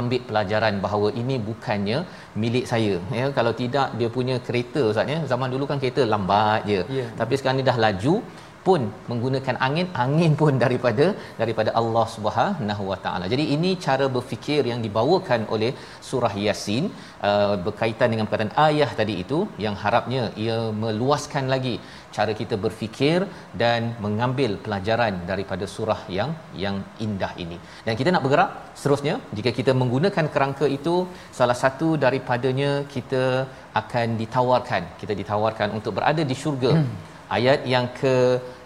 ambil 0.01 0.21
pelajaran 0.29 0.75
bahawa 0.85 1.09
ini 1.21 1.35
bukannya 1.49 1.97
milik 2.43 2.65
saya. 2.71 2.95
Ya 3.19 3.25
kalau 3.37 3.53
tidak 3.61 3.87
dia 3.99 4.09
punya 4.17 4.37
kereta 4.47 4.83
ustaz 4.91 5.13
ya. 5.13 5.19
Zaman 5.31 5.49
dulu 5.53 5.65
kan 5.71 5.79
kereta 5.83 6.03
lambat 6.13 6.61
je. 6.71 6.79
Yeah. 6.99 7.09
tapi 7.19 7.33
sekarang 7.39 7.57
ni 7.59 7.65
dah 7.71 7.77
laju 7.85 8.15
pun 8.67 8.81
menggunakan 9.11 9.55
angin 9.67 9.87
angin 10.03 10.33
pun 10.41 10.53
daripada 10.63 11.05
daripada 11.41 11.71
Allah 11.79 12.05
Subhanahu 12.15 12.83
Wa 12.91 12.97
Taala. 13.05 13.25
Jadi 13.33 13.45
ini 13.55 13.71
cara 13.85 14.07
berfikir 14.17 14.61
yang 14.71 14.81
dibawakan 14.85 15.41
oleh 15.55 15.71
surah 16.09 16.33
Yasin 16.45 16.85
uh, 17.29 17.55
berkaitan 17.65 18.09
dengan 18.13 18.27
perkataan 18.29 18.55
ayah 18.67 18.89
tadi 18.99 19.15
itu 19.23 19.39
yang 19.65 19.75
harapnya 19.83 20.23
ia 20.45 20.57
meluaskan 20.83 21.45
lagi 21.53 21.75
cara 22.15 22.31
kita 22.41 22.55
berfikir 22.65 23.19
dan 23.61 23.81
mengambil 24.05 24.51
pelajaran 24.65 25.13
daripada 25.31 25.65
surah 25.75 26.01
yang 26.17 26.31
yang 26.63 26.75
indah 27.05 27.31
ini. 27.43 27.57
Dan 27.85 27.93
kita 27.99 28.09
nak 28.15 28.23
bergerak 28.25 28.51
seterusnya 28.79 29.15
jika 29.37 29.51
kita 29.59 29.73
menggunakan 29.81 30.27
kerangka 30.35 30.67
itu 30.77 30.95
salah 31.39 31.57
satu 31.63 31.89
daripadanya 32.05 32.71
kita 32.95 33.23
akan 33.81 34.07
ditawarkan, 34.21 34.83
kita 35.01 35.13
ditawarkan 35.21 35.69
untuk 35.79 35.93
berada 35.99 36.23
di 36.31 36.37
syurga. 36.43 36.73
Hmm. 36.77 36.93
Ayat 37.35 37.59
yang 37.73 37.85
ke 37.99 38.15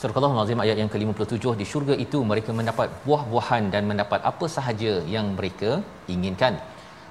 Surah 0.00 0.20
Al-Azim 0.26 0.60
ayat 0.64 0.76
yang 0.80 0.90
ke-57 0.92 1.52
di 1.60 1.64
syurga 1.70 1.94
itu 2.04 2.18
mereka 2.28 2.50
mendapat 2.58 2.88
buah-buahan 3.06 3.64
dan 3.72 3.82
mendapat 3.90 4.20
apa 4.30 4.46
sahaja 4.54 4.92
yang 5.14 5.26
mereka 5.38 5.70
inginkan. 6.14 6.54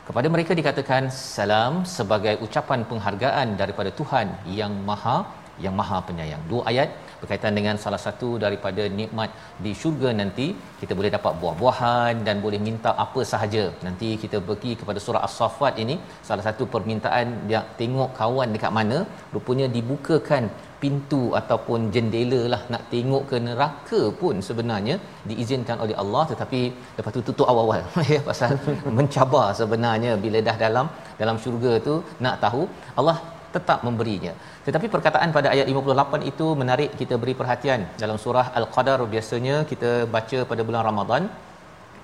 Kepada 0.08 0.28
mereka 0.36 0.58
dikatakan 0.60 1.04
salam 1.18 1.74
sebagai 1.96 2.34
ucapan 2.46 2.82
penghargaan 2.92 3.48
daripada 3.62 3.92
Tuhan 4.00 4.30
yang 4.60 4.74
Maha 4.88 5.18
yang 5.66 5.76
Maha 5.80 5.98
Penyayang. 6.08 6.42
Dua 6.52 6.62
ayat 6.72 6.90
berkaitan 7.22 7.54
dengan 7.58 7.76
salah 7.84 8.02
satu 8.06 8.30
daripada 8.44 8.84
nikmat 9.00 9.30
di 9.64 9.72
syurga 9.82 10.10
nanti 10.22 10.48
kita 10.82 10.94
boleh 11.00 11.12
dapat 11.18 11.34
buah-buahan 11.42 12.24
dan 12.28 12.42
boleh 12.46 12.60
minta 12.68 12.92
apa 13.06 13.22
sahaja 13.34 13.64
nanti 13.86 14.10
kita 14.24 14.40
pergi 14.50 14.74
kepada 14.82 15.02
surah 15.06 15.24
as-saffat 15.28 15.76
ini 15.84 15.98
salah 16.30 16.46
satu 16.48 16.66
permintaan 16.76 17.28
dia 17.52 17.62
tengok 17.82 18.12
kawan 18.22 18.56
dekat 18.56 18.74
mana 18.80 19.00
rupanya 19.36 19.68
dibukakan 19.78 20.46
pintu 20.84 21.24
ataupun 21.40 21.80
jendela 21.96 22.42
lah 22.54 22.62
nak 22.74 22.84
tengok 22.94 23.24
ke 23.32 23.38
neraka 23.48 24.02
pun 24.22 24.36
sebenarnya 24.48 24.96
diizinkan 25.30 25.78
oleh 25.86 25.96
Allah 26.04 26.24
tetapi 26.32 26.62
lepas 26.98 27.12
tu 27.18 27.24
tutup 27.30 27.48
awal-awal 27.52 27.82
ya 28.14 28.22
pasal 28.30 28.54
mencabar 29.00 29.48
sebenarnya 29.62 30.14
bila 30.26 30.42
dah 30.50 30.56
dalam 30.66 30.88
dalam 31.22 31.38
syurga 31.44 31.74
tu 31.90 31.96
nak 32.26 32.38
tahu 32.46 32.64
Allah 33.02 33.18
tetap 33.56 33.80
memberinya. 33.88 34.32
Tetapi 34.66 34.88
perkataan 34.96 35.30
pada 35.38 35.48
ayat 35.54 35.68
58 35.74 36.30
itu 36.32 36.48
menarik 36.62 36.92
kita 37.02 37.16
beri 37.22 37.34
perhatian. 37.40 37.82
Dalam 38.04 38.18
surah 38.24 38.48
Al-Qadar 38.60 39.00
biasanya 39.14 39.56
kita 39.72 39.92
baca 40.16 40.40
pada 40.52 40.62
bulan 40.68 40.84
Ramadan 40.90 41.24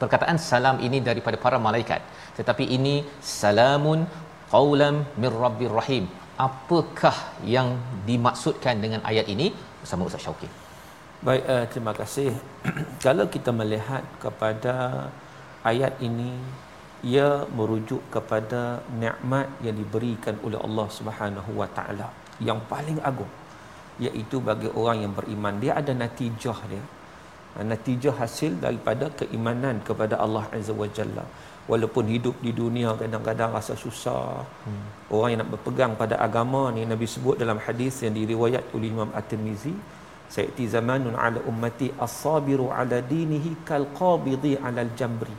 perkataan 0.02 0.38
salam 0.50 0.78
ini 0.88 1.00
daripada 1.10 1.38
para 1.46 1.58
malaikat. 1.68 2.02
Tetapi 2.38 2.66
ini 2.78 2.96
salamun 3.38 4.02
qaulam 4.54 4.96
mir 5.22 5.34
rabbir 5.46 5.74
rahim. 5.80 6.06
Apakah 6.36 7.16
yang 7.48 7.80
dimaksudkan 8.04 8.84
dengan 8.84 9.00
ayat 9.08 9.24
ini 9.32 9.56
bersama 9.80 10.04
Ustaz 10.04 10.28
Syauki? 10.28 10.52
Baik, 11.24 11.44
uh, 11.48 11.64
terima 11.72 11.96
kasih. 11.96 12.36
Kalau 13.06 13.32
kita 13.32 13.56
melihat 13.56 14.04
kepada 14.20 15.08
ayat 15.64 15.96
ini 16.04 16.36
ia 17.08 17.48
merujuk 17.56 18.04
kepada 18.12 18.84
nikmat 19.00 19.48
yang 19.64 19.80
diberikan 19.80 20.36
oleh 20.44 20.60
Allah 20.60 20.88
Subhanahu 20.92 21.52
Wa 21.56 21.72
Taala 21.72 22.12
yang 22.44 22.60
paling 22.68 23.00
agung 23.00 23.32
iaitu 23.96 24.44
bagi 24.44 24.68
orang 24.76 25.08
yang 25.08 25.14
beriman 25.16 25.56
dia 25.64 25.80
ada 25.80 25.96
natijah 25.96 26.60
dia 26.68 26.84
natijah 27.64 28.12
hasil 28.12 28.60
daripada 28.60 29.08
keimanan 29.16 29.80
kepada 29.88 30.20
Allah 30.20 30.44
Azza 30.52 30.76
wa 30.76 30.88
Jalla 30.92 31.24
walaupun 31.66 32.06
hidup 32.14 32.38
di 32.46 32.52
dunia 32.54 32.94
kadang-kadang 32.94 33.50
rasa 33.58 33.74
susah. 33.74 34.46
Hmm. 34.66 34.86
orang 35.14 35.30
yang 35.34 35.40
nak 35.46 35.52
berpegang 35.58 35.94
pada 35.98 36.16
agama 36.18 36.70
ni 36.74 36.86
Nabi 36.86 37.06
sebut 37.06 37.38
dalam 37.38 37.58
hadis 37.62 38.02
yang 38.06 38.14
diriwayat 38.14 38.74
oleh 38.74 38.90
Imam 38.90 39.10
At-Tirmizi 39.14 39.74
sayati 40.30 40.66
zamanun 40.66 41.14
ala 41.14 41.42
ummati 41.46 41.94
as-sabiru 42.06 42.74
ala 42.74 43.02
dinihi 43.02 43.66
kal 43.66 43.86
qabidi 43.94 44.58
ala 44.58 44.82
al-jamri. 44.82 45.38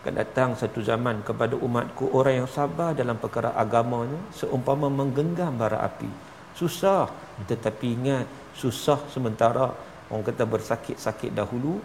Akan 0.00 0.20
datang 0.20 0.50
satu 0.52 0.84
zaman 0.84 1.24
kepada 1.24 1.56
umatku 1.56 2.12
orang 2.12 2.44
yang 2.44 2.48
sabar 2.48 2.92
dalam 2.92 3.16
perkara 3.16 3.56
agamanya 3.56 4.20
seumpama 4.36 4.92
menggenggam 4.92 5.56
bara 5.56 5.80
api. 5.80 6.08
Susah. 6.52 7.08
Tetapi 7.48 7.86
ingat 7.98 8.26
susah 8.54 9.00
sementara 9.10 9.72
orang 10.12 10.24
kata 10.28 10.44
bersakit-sakit 10.44 11.32
dahulu 11.32 11.80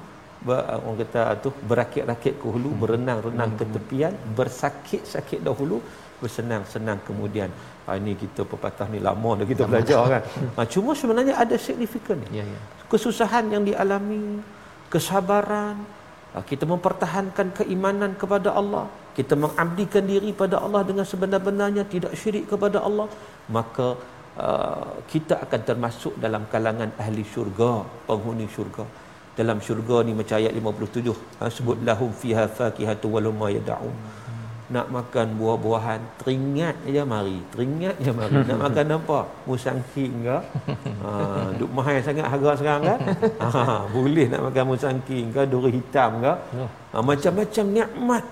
ber, 0.48 0.60
orang 0.86 0.98
kata 1.02 1.22
tu 1.44 1.50
berakit-rakit 1.70 2.34
ke 2.42 2.46
hulu 2.54 2.70
hmm. 2.72 2.82
berenang-renang 2.82 3.52
ke 3.60 3.66
tepian 3.76 4.14
bersakit-sakit 4.40 5.40
dahulu 5.48 5.80
bersenang-senang 6.22 7.00
kemudian. 7.08 7.50
Ha, 7.88 7.98
ini 8.00 8.14
kita 8.24 8.42
pepatah 8.52 8.88
ni 8.94 9.00
lama 9.08 9.30
dah 9.40 9.48
kita 9.52 9.64
belajar 9.72 10.02
kan. 10.14 10.24
Ha, 10.56 10.62
cuma 10.74 10.92
sebenarnya 11.02 11.36
ada 11.44 11.56
signifikan 11.68 12.20
ya, 12.40 12.44
ya. 12.44 12.60
kesusahan 12.92 13.46
yang 13.54 13.64
dialami 13.70 14.24
kesabaran 14.94 15.76
ha, 16.34 16.44
kita 16.52 16.66
mempertahankan 16.74 17.48
keimanan 17.60 18.14
kepada 18.22 18.52
Allah 18.62 18.86
kita 19.20 19.36
mengabdikan 19.44 20.04
diri 20.12 20.32
pada 20.42 20.56
Allah 20.66 20.82
dengan 20.90 21.06
sebenar-benarnya 21.12 21.84
tidak 21.94 22.14
syirik 22.22 22.46
kepada 22.52 22.78
Allah 22.88 23.08
maka 23.58 23.88
uh, 24.46 24.92
kita 25.12 25.36
akan 25.46 25.62
termasuk 25.70 26.14
dalam 26.24 26.44
kalangan 26.54 26.92
ahli 27.04 27.24
syurga 27.34 27.72
penghuni 28.08 28.48
syurga 28.56 28.86
dalam 29.40 29.58
syurga 29.66 29.98
ni 30.08 30.12
macam 30.20 30.36
ayat 30.42 30.52
57 30.52 31.40
ha, 31.40 31.44
sebut 31.56 31.78
lahum 31.88 32.12
fiha 32.22 32.44
fakihatu 32.58 33.08
waluma 33.14 33.48
yad'un. 33.58 33.96
Nak 34.70 34.88
makan 34.94 35.28
buah-buahan 35.40 36.02
teringat 36.22 36.76
aja 36.86 37.04
mari 37.14 37.38
teringat 37.52 37.96
aja 38.02 38.14
mari. 38.20 38.36
Nak 38.50 38.60
makan 38.66 38.86
apa? 39.00 39.20
Musangki 39.50 40.06
enggak 40.18 40.44
ha 41.02 41.12
duk 41.60 41.72
mahal 41.78 42.04
sangat 42.10 42.28
harga 42.34 42.52
sekarang 42.60 42.84
kan? 42.90 43.00
Ha 43.56 43.88
boleh 43.96 44.28
nak 44.34 44.42
makan 44.52 44.64
musangki 44.72 45.18
enggak 45.26 45.46
duri 45.52 45.72
hitam 45.80 46.20
enggak 46.20 46.38
ha, 46.94 46.98
macam-macam 47.02 47.66
nikmat. 47.78 48.24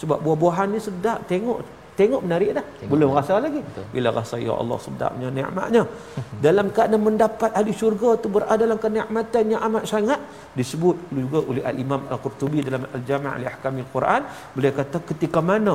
Sebab 0.00 0.18
buah-buahan 0.24 0.68
ni 0.72 0.80
sedap 0.80 1.18
tengok 1.28 1.81
tengok 1.98 2.20
menarik 2.24 2.50
dah 2.56 2.64
tengok 2.78 2.90
belum 2.92 3.08
menarik. 3.10 3.28
rasa 3.28 3.34
lagi 3.44 3.60
Betul. 3.68 3.84
bila 3.94 4.08
rasa 4.18 4.36
ya 4.46 4.52
Allah 4.62 4.78
sedapnya 4.84 5.28
nikmatnya 5.38 5.82
dalam 6.46 6.66
keadaan 6.76 7.02
mendapat 7.08 7.50
ahli 7.58 7.72
syurga 7.80 8.10
tu 8.22 8.28
berada 8.36 8.60
dalam 8.64 8.78
kenikmatan 8.84 9.44
yang 9.52 9.62
amat 9.68 9.84
sangat 9.92 10.20
disebut 10.58 10.96
juga 11.22 11.40
oleh 11.50 11.64
al-Imam 11.70 12.00
Al-Qurtubi 12.14 12.64
dalam 12.68 12.84
Al-Jami' 12.96 13.34
li 13.42 13.46
Ahkamil 13.52 13.88
Quran 13.94 14.22
beliau 14.54 14.74
kata 14.80 15.00
ketika 15.10 15.42
mana 15.50 15.74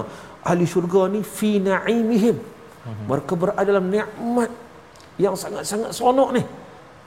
ahli 0.51 0.65
syurga 0.73 1.03
ni 1.15 1.21
fi 1.37 1.51
na'imihim 1.67 2.37
mhm. 2.37 3.03
mereka 3.09 3.33
berada 3.43 3.67
dalam 3.69 3.87
nikmat 3.95 4.51
yang 5.25 5.35
sangat-sangat 5.43 5.91
seronok 5.97 6.29
ni 6.37 6.43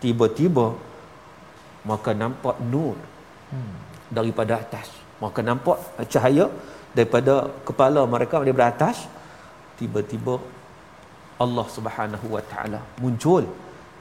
tiba-tiba 0.03 0.67
maka 1.91 2.11
nampak 2.23 2.57
nur 2.73 2.97
hmm. 3.53 3.75
daripada 4.17 4.61
atas 4.63 4.89
maka 5.25 5.41
nampak 5.49 5.79
cahaya 6.13 6.47
daripada 6.97 7.35
kepala 7.69 8.03
mereka 8.15 8.43
daripada 8.45 8.69
atas 8.75 8.99
tiba-tiba 9.81 10.35
Allah 11.45 11.67
Subhanahu 11.77 12.27
wa 12.37 12.43
taala 12.51 12.81
muncul 13.03 13.45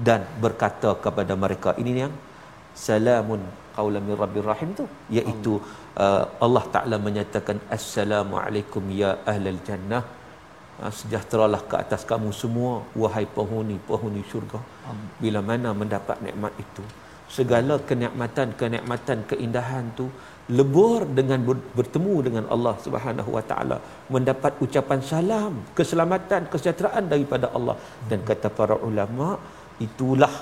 dan 0.07 0.21
berkata 0.43 0.89
kepada 1.05 1.33
mereka 1.43 1.71
ini 1.81 1.93
yang 2.03 2.13
salamun 2.87 3.41
qaulan 3.77 4.03
min 4.07 4.15
rabbir 4.21 4.45
rahim 4.51 4.69
tu 4.79 4.85
iaitu 5.17 5.53
uh, 6.03 6.23
Allah 6.45 6.63
taala 6.75 6.97
menyatakan 7.07 7.59
assalamu 7.77 8.39
alaikum 8.45 8.83
ya 9.01 9.11
ahlal 9.33 9.61
jannah. 9.69 10.03
Uh, 10.79 10.91
sejahteralah 10.99 11.59
ke 11.69 11.75
atas 11.83 12.01
kamu 12.11 12.29
semua 12.41 12.73
wahai 13.01 13.25
penghuni 13.37 13.77
penghuni 13.87 14.23
syurga. 14.31 14.59
Bila 15.23 15.39
mana 15.49 15.69
mendapat 15.81 16.17
nikmat 16.27 16.53
itu. 16.65 16.83
Segala 17.37 17.75
kenikmatan 17.89 18.55
kenikmatan 18.61 19.19
keindahan 19.31 19.85
tu 19.99 20.05
lebur 20.57 21.05
dengan 21.17 21.39
bertemu 21.77 22.15
dengan 22.27 22.45
Allah 22.53 22.73
Subhanahu 22.85 23.31
Wa 23.37 23.43
Taala 23.49 23.77
mendapat 24.13 24.57
ucapan 24.65 24.99
salam 25.09 25.53
keselamatan 25.77 26.49
kesejahteraan 26.53 27.05
daripada 27.13 27.53
Allah. 27.57 27.75
Dan 28.09 28.25
kata 28.29 28.49
para 28.59 28.75
ulama 28.89 29.37
itulah 29.87 30.33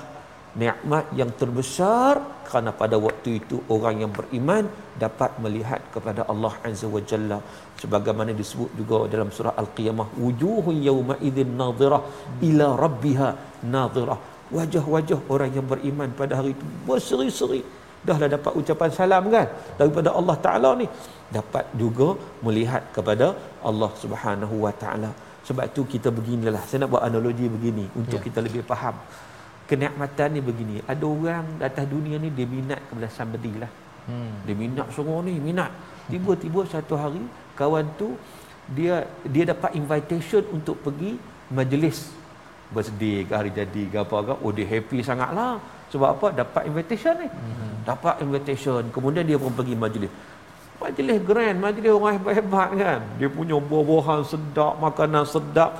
nikmat 0.62 1.12
yang 1.20 1.30
terbesar 1.40 2.14
kerana 2.48 2.70
pada 2.72 2.96
waktu 3.06 3.36
itu 3.40 3.56
orang 3.74 3.96
yang 4.02 4.12
beriman 4.18 4.64
dapat 5.02 5.30
melihat 5.44 5.80
kepada 5.94 6.24
Allah 6.32 6.52
Azza 6.68 6.88
wa 6.88 7.02
Jalla. 7.10 7.38
Sebagaimana 7.80 8.32
disebut 8.40 8.72
juga 8.80 9.04
dalam 9.12 9.28
surah 9.36 9.54
Al-Qiyamah 9.62 10.08
wujuhun 10.24 10.80
yawma 10.88 11.20
idzin 11.28 11.52
nadhirah 11.62 12.02
ila 12.48 12.66
rabbiha 12.84 13.28
nadhirah. 13.76 14.18
Wajah-wajah 14.56 15.28
orang 15.28 15.50
yang 15.52 15.66
beriman 15.68 16.08
pada 16.16 16.40
hari 16.40 16.56
itu 16.56 16.64
berseri-seri 16.88 17.60
dahlah 18.06 18.28
dapat 18.36 18.52
ucapan 18.60 18.90
salam 18.98 19.24
kan? 19.30 19.46
Daripada 19.78 20.10
Allah 20.18 20.36
Taala 20.44 20.70
ni. 20.78 20.86
Dapat 21.28 21.64
juga 21.76 22.16
melihat 22.46 22.82
kepada 22.96 23.36
Allah 23.68 23.90
Subhanahu 24.02 24.64
Wa 24.64 24.72
Taala. 24.82 25.10
Sebab 25.44 25.64
tu 25.76 25.84
kita 25.84 26.08
beginilah. 26.12 26.62
Saya 26.68 26.84
nak 26.84 26.90
buat 26.96 27.04
analogi 27.08 27.46
begini 27.48 27.86
untuk 27.96 28.20
ya. 28.20 28.24
kita 28.26 28.40
lebih 28.44 28.62
faham. 28.64 28.96
Kenikmatan 29.68 30.28
ni 30.36 30.40
begini. 30.40 30.74
Ada 30.88 31.04
orang 31.04 31.44
atas 31.60 31.86
dunia 31.88 32.16
ni 32.16 32.32
dia 32.32 32.48
minat 32.48 32.80
kepada 32.88 33.08
somebody 33.12 33.52
lah. 33.60 33.72
Hmm. 34.08 34.40
dia 34.48 34.56
minat 34.56 34.88
semua 34.96 35.20
ni 35.20 35.36
minat. 35.36 35.68
Tiba-tiba 36.08 36.64
satu 36.64 36.96
hari 36.96 37.20
kawan 37.52 37.84
tu 38.00 38.16
dia 38.72 39.04
dia 39.24 39.44
dapat 39.52 39.76
invitation 39.76 40.40
untuk 40.48 40.80
pergi 40.80 41.20
majlis 41.52 42.17
birthday 42.74 43.24
ke 43.24 43.32
hari 43.32 43.50
jadi 43.50 43.82
ke 43.92 43.96
apa 44.04 44.16
ke 44.22 44.32
oh 44.44 44.52
dia 44.52 44.66
happy 44.68 45.00
sangatlah 45.00 45.56
sebab 45.88 46.08
apa? 46.20 46.26
Dapat 46.44 46.62
invitation 46.68 47.14
ni. 47.16 47.28
Mm-hmm. 47.28 47.70
Dapat 47.88 48.14
invitation. 48.20 48.82
Kemudian 48.92 49.24
dia 49.24 49.40
pun 49.40 49.52
pergi 49.56 49.72
majlis. 49.72 50.12
Majlis 50.78 51.18
grand, 51.24 51.56
majlis 51.58 51.90
orang 51.90 52.14
hebat-hebat 52.20 52.68
kan. 52.76 53.00
Dia 53.18 53.28
punya 53.32 53.56
buah-buahan 53.58 54.20
sedap, 54.28 54.78
makanan 54.78 55.24
sedap. 55.24 55.72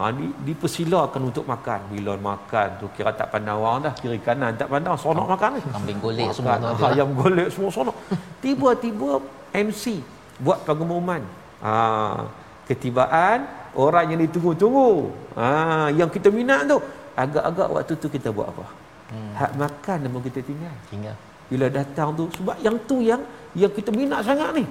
Ha, 0.00 0.08
di, 0.16 0.32
dipersilakan 0.48 1.28
untuk 1.28 1.44
makan. 1.44 1.92
Bila 1.92 2.16
makan 2.16 2.68
tu 2.80 2.88
kira 2.96 3.12
tak 3.12 3.28
pandang 3.36 3.60
orang 3.60 3.90
dah. 3.90 3.94
Kiri 4.00 4.16
kanan 4.24 4.56
tak 4.56 4.72
pandang. 4.72 4.96
Sonok 4.96 5.28
oh, 5.28 5.30
makan 5.36 5.60
ni. 5.60 5.60
Kambing 5.60 6.00
golek 6.00 6.28
makan. 6.32 6.36
semua 6.36 6.56
tu. 6.56 6.84
Ayam 6.88 7.08
golek 7.12 7.48
semua 7.52 7.70
sonok. 7.70 7.96
Tiba-tiba 8.40 9.20
MC 9.52 10.00
buat 10.40 10.64
pengumuman. 10.64 11.20
Ha, 11.60 12.24
ketibaan 12.64 13.44
orang 13.76 14.14
yang 14.14 14.20
ditunggu-tunggu. 14.24 14.90
Ha, 15.38 15.90
yang 15.94 16.10
kita 16.10 16.28
minat 16.32 16.66
tu. 16.66 16.78
Agak-agak 17.14 17.68
waktu 17.74 17.92
tu 18.00 18.08
kita 18.08 18.32
buat 18.32 18.48
apa? 18.48 18.64
hmm. 19.10 19.32
hak 19.36 19.52
makan 19.58 19.98
nama 20.06 20.18
kita 20.26 20.40
tinggal 20.46 20.74
tinggal 20.88 21.16
bila 21.50 21.66
datang 21.66 22.14
tu 22.14 22.24
sebab 22.38 22.56
yang 22.62 22.76
tu 22.86 23.02
yang 23.02 23.22
yang 23.58 23.72
kita 23.74 23.90
minat 23.90 24.22
sangat 24.22 24.50
ni 24.54 24.64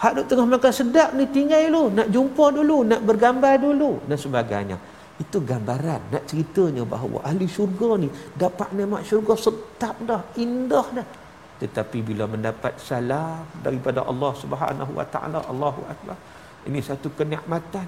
hak 0.00 0.12
duk 0.16 0.26
tengah 0.32 0.46
makan 0.48 0.72
sedap 0.72 1.10
ni 1.12 1.24
tinggal 1.28 1.60
dulu 1.68 1.82
nak 1.92 2.08
jumpa 2.08 2.44
dulu 2.58 2.78
nak 2.90 3.00
bergambar 3.04 3.54
dulu 3.60 3.90
dan 4.08 4.18
sebagainya 4.18 4.76
itu 5.22 5.38
gambaran 5.50 6.00
nak 6.10 6.24
ceritanya 6.26 6.82
bahawa 6.82 7.22
ahli 7.28 7.46
syurga 7.46 7.90
ni 8.02 8.08
dapat 8.34 8.68
nikmat 8.74 9.02
syurga 9.06 9.34
sedap 9.38 9.94
dah 10.08 10.22
indah 10.44 10.86
dah 10.96 11.06
tetapi 11.62 11.98
bila 12.02 12.26
mendapat 12.26 12.74
salam 12.82 13.46
daripada 13.62 14.02
Allah 14.10 14.32
Subhanahu 14.42 14.92
wa 14.98 15.06
taala 15.06 15.38
Allahu 15.52 15.86
akbar 15.86 16.16
ini 16.68 16.80
satu 16.80 17.08
kenikmatan 17.18 17.86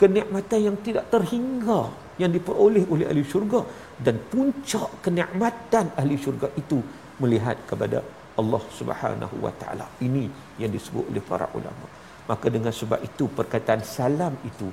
kenikmatan 0.00 0.60
yang 0.68 0.76
tidak 0.86 1.04
terhingga 1.12 1.80
yang 2.20 2.32
diperoleh 2.32 2.84
oleh 2.92 3.06
ahli 3.10 3.24
syurga 3.24 3.60
dan 4.00 4.16
puncak 4.32 4.88
kenikmatan 5.04 5.92
ahli 6.00 6.16
syurga 6.16 6.48
itu 6.60 6.80
melihat 7.20 7.56
kepada 7.70 8.00
Allah 8.40 8.62
Subhanahu 8.78 9.36
wa 9.44 9.52
taala. 9.60 9.86
Ini 10.06 10.24
yang 10.60 10.72
disebut 10.76 11.04
oleh 11.12 11.24
para 11.24 11.48
ulama. 11.56 11.88
Maka 12.28 12.46
dengan 12.52 12.72
sebab 12.80 13.00
itu 13.08 13.24
perkataan 13.38 13.80
salam 13.80 14.34
itu 14.44 14.68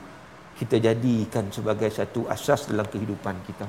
kita 0.60 0.78
jadikan 0.88 1.48
sebagai 1.56 1.90
satu 1.98 2.28
asas 2.36 2.68
dalam 2.70 2.88
kehidupan 2.94 3.36
kita. 3.48 3.68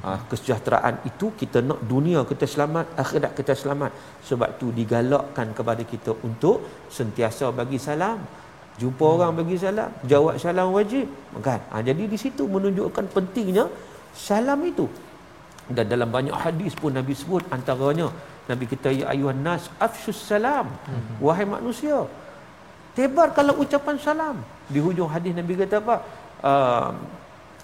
Ha, 0.00 0.22
kesejahteraan 0.30 1.02
itu 1.10 1.34
kita 1.40 1.58
nak 1.60 1.80
dunia 1.92 2.22
kita 2.22 2.46
selamat, 2.46 2.94
akhirat 3.02 3.32
kita 3.40 3.52
selamat. 3.62 3.92
Sebab 4.28 4.60
tu 4.60 4.68
digalakkan 4.80 5.50
kepada 5.56 5.82
kita 5.92 6.12
untuk 6.28 6.86
sentiasa 6.98 7.50
bagi 7.60 7.80
salam. 7.80 8.20
Jumpa 8.80 9.04
hmm. 9.04 9.14
orang 9.14 9.30
bagi 9.38 9.56
salam, 9.60 9.90
jawab 10.12 10.34
salam 10.40 10.72
wajib. 10.72 11.06
Kan? 11.46 11.60
Ha, 11.70 11.84
jadi 11.88 12.02
di 12.12 12.18
situ 12.24 12.48
menunjukkan 12.48 13.04
pentingnya 13.14 13.64
salam 14.28 14.60
itu 14.72 14.88
dan 15.76 15.86
dalam 15.92 16.08
banyak 16.16 16.34
hadis 16.44 16.74
pun 16.74 16.92
Nabi 16.98 17.14
sebut 17.20 17.46
antaranya 17.54 18.10
Nabi 18.50 18.64
kita 18.72 18.90
ya 18.90 19.04
ayuhan 19.14 19.40
nas 19.46 19.70
afshus 19.86 20.20
salam 20.30 20.66
hmm. 20.66 21.22
wahai 21.22 21.46
manusia 21.46 21.98
tebar 22.98 23.30
kalau 23.38 23.54
ucapan 23.62 23.96
salam 24.06 24.36
di 24.66 24.82
hujung 24.82 25.10
hadis 25.14 25.32
Nabi 25.38 25.54
kata 25.62 25.78
apa 25.82 25.96
uh, 26.50 26.88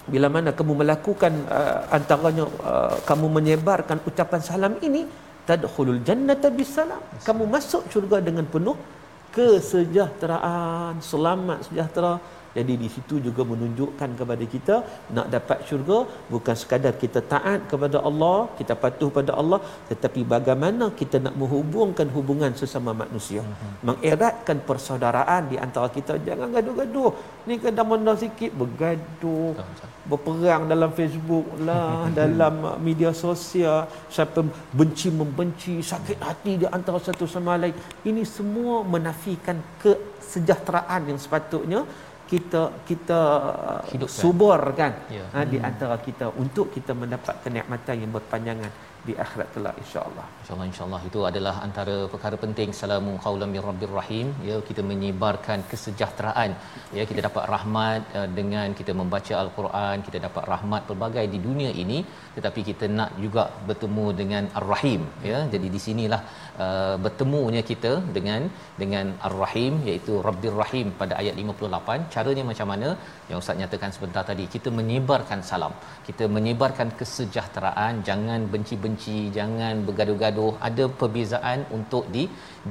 bila 0.07 0.27
mana 0.31 0.55
kamu 0.59 0.73
melakukan 0.81 1.33
uh, 1.51 1.79
antaranya 1.97 2.45
uh, 2.71 2.95
kamu 3.09 3.27
menyebarkan 3.37 3.99
ucapan 4.09 4.41
salam 4.49 4.73
ini 4.87 5.03
tadkhulul 5.49 5.99
jannata 6.07 6.47
bisalam 6.59 7.03
kamu 7.27 7.43
masuk 7.55 7.83
syurga 7.91 8.23
dengan 8.23 8.47
penuh 8.53 8.79
kesejahteraan 9.33 10.99
selamat 11.03 11.67
sejahtera 11.67 12.19
jadi 12.57 12.73
di 12.83 12.89
situ 12.95 13.15
juga 13.27 13.41
menunjukkan 13.51 14.09
kepada 14.19 14.45
kita 14.53 14.75
nak 15.15 15.27
dapat 15.35 15.59
syurga 15.67 15.99
bukan 16.33 16.55
sekadar 16.61 16.93
kita 17.03 17.21
taat 17.33 17.59
kepada 17.71 17.97
Allah 18.09 18.37
kita 18.59 18.73
patuh 18.83 19.09
pada 19.17 19.33
Allah 19.41 19.59
tetapi 19.89 20.21
bagaimana 20.35 20.87
kita 20.99 21.17
nak 21.25 21.35
menghubungkan 21.41 22.07
hubungan 22.15 22.51
sesama 22.61 22.91
manusia. 23.03 23.41
Uh-huh. 23.41 23.73
mengeratkan 23.87 24.57
persaudaraan 24.67 25.43
di 25.51 25.57
antara 25.65 25.87
kita. 25.97 26.13
Jangan 26.27 26.49
gaduh-gaduh. 26.55 27.11
Ni 27.47 27.55
kadang 27.65 27.87
mana 27.91 28.13
sikit 28.23 28.51
bergaduh 28.61 29.55
berperang 30.09 30.63
dalam 30.71 30.91
Facebook 30.99 31.47
lah 31.67 32.07
dalam 32.19 32.55
media 32.87 33.11
sosial. 33.25 33.87
Siapa 34.15 34.43
benci 34.79 35.09
membenci 35.19 35.75
sakit 35.91 36.19
hati 36.27 36.53
di 36.63 36.67
antara 36.77 36.99
satu 37.07 37.27
sama 37.35 37.55
lain. 37.61 37.75
Ini 38.09 38.23
semua 38.37 38.75
menafikan 38.95 39.57
kesejahteraan 39.83 41.01
yang 41.11 41.19
sepatutnya 41.25 41.81
kita 42.27 42.83
kita 42.83 43.19
Hidupkan. 43.89 44.19
subur 44.21 44.59
kan 44.75 44.93
ya. 45.07 45.25
ha, 45.33 45.47
di 45.47 45.57
antara 45.57 45.95
kita 46.03 46.29
untuk 46.35 46.69
kita 46.75 46.91
mendapat 46.91 47.39
kenikmatan 47.41 47.95
yang 48.03 48.11
berpanjangan 48.11 48.71
di 49.07 49.15
akhirat 49.15 49.47
kelak 49.55 49.75
insyaallah 49.79 50.27
insyaallah 50.47 50.67
insyaallah. 50.71 50.99
Itu 51.09 51.19
adalah 51.29 51.53
antara 51.65 51.95
perkara 52.11 52.35
penting. 52.43 52.69
Salamu 52.81 53.13
qaulam 53.23 53.49
mir 53.55 53.63
rabbir 53.69 53.91
rahim. 53.97 54.27
Ya 54.49 54.57
kita 54.67 54.81
menyebarkan 54.91 55.59
kesejahteraan. 55.71 56.51
Ya 56.97 57.03
kita 57.09 57.21
dapat 57.27 57.43
rahmat 57.53 58.01
uh, 58.19 58.27
dengan 58.37 58.67
kita 58.79 58.93
membaca 58.99 59.33
al-Quran 59.41 59.95
kita 60.07 60.17
dapat 60.27 60.43
rahmat 60.53 60.81
pelbagai 60.89 61.25
di 61.33 61.39
dunia 61.47 61.71
ini. 61.83 61.99
Tetapi 62.37 62.61
kita 62.69 62.87
nak 62.99 63.11
juga 63.23 63.43
bertemu 63.69 64.05
dengan 64.21 64.43
ar-rahim. 64.59 65.03
Ya 65.31 65.41
jadi 65.55 65.67
di 65.75 65.81
sinilah 65.87 66.21
uh, 66.65 66.95
bertemunya 67.07 67.63
kita 67.71 67.91
dengan 68.17 68.47
dengan 68.83 69.05
ar-rahim 69.29 69.83
iaitu 69.89 70.15
rabbir 70.29 70.55
rahim 70.61 70.87
pada 71.01 71.13
ayat 71.23 71.35
58 71.43 72.07
caranya 72.15 72.45
macam 72.51 72.69
mana? 72.73 72.89
Yang 73.29 73.39
ustaz 73.43 73.59
nyatakan 73.63 73.91
sebentar 73.97 74.23
tadi 74.31 74.47
kita 74.55 74.71
menyebarkan 74.79 75.41
salam. 75.51 75.75
Kita 76.07 76.25
menyebarkan 76.37 76.95
kesejahteraan. 77.01 77.93
Jangan 78.11 78.41
benci-benci 78.55 79.19
jangan 79.39 79.83
bergaduh-gaduh 79.89 80.35
ada 80.69 80.85
perbezaan 80.99 81.59
untuk 81.77 82.05
di 82.15 82.23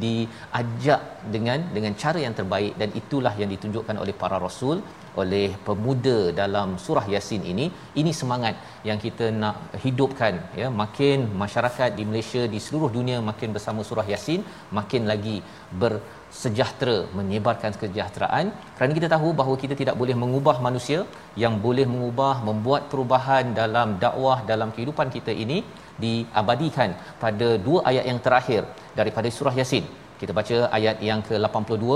diajak 0.03 1.01
dengan 1.35 1.59
dengan 1.77 1.93
cara 2.03 2.21
yang 2.27 2.37
terbaik 2.41 2.73
dan 2.81 2.91
itulah 3.01 3.35
yang 3.41 3.51
ditunjukkan 3.55 3.97
oleh 4.05 4.15
para 4.23 4.39
rasul 4.47 4.79
oleh 5.23 5.49
pemuda 5.67 6.19
dalam 6.41 6.69
surah 6.85 7.07
yasin 7.15 7.43
ini. 7.53 7.67
Ini 8.01 8.13
semangat 8.21 8.55
yang 8.89 8.99
kita 9.05 9.27
nak 9.43 9.57
hidupkan 9.85 10.35
ya. 10.61 10.69
Makin 10.83 11.19
masyarakat 11.43 11.91
di 11.99 12.05
Malaysia 12.11 12.43
di 12.55 12.61
seluruh 12.67 12.91
dunia 12.99 13.19
makin 13.31 13.51
bersama 13.57 13.81
surah 13.89 14.07
yasin 14.13 14.43
makin 14.79 15.05
lagi 15.13 15.37
bersejahtera 15.83 16.99
menyebarkan 17.19 17.73
kesejahteraan. 17.81 18.47
Kerana 18.77 18.93
kita 18.99 19.09
tahu 19.15 19.31
bahawa 19.41 19.57
kita 19.65 19.77
tidak 19.81 19.97
boleh 20.03 20.17
mengubah 20.23 20.57
manusia 20.69 21.01
yang 21.45 21.57
boleh 21.67 21.89
mengubah 21.95 22.35
membuat 22.49 22.85
perubahan 22.93 23.57
dalam 23.61 23.97
dakwah 24.05 24.39
dalam 24.53 24.71
kehidupan 24.77 25.11
kita 25.17 25.35
ini 25.45 25.59
diabadikan 26.05 26.91
pada 27.25 27.49
dua 27.67 27.81
ayat 27.91 28.05
yang 28.11 28.21
terakhir 28.27 28.63
daripada 28.99 29.29
surah 29.39 29.55
yasin 29.61 29.87
kita 30.21 30.33
baca 30.39 30.57
ayat 30.77 30.97
yang 31.09 31.21
ke-82 31.29 31.87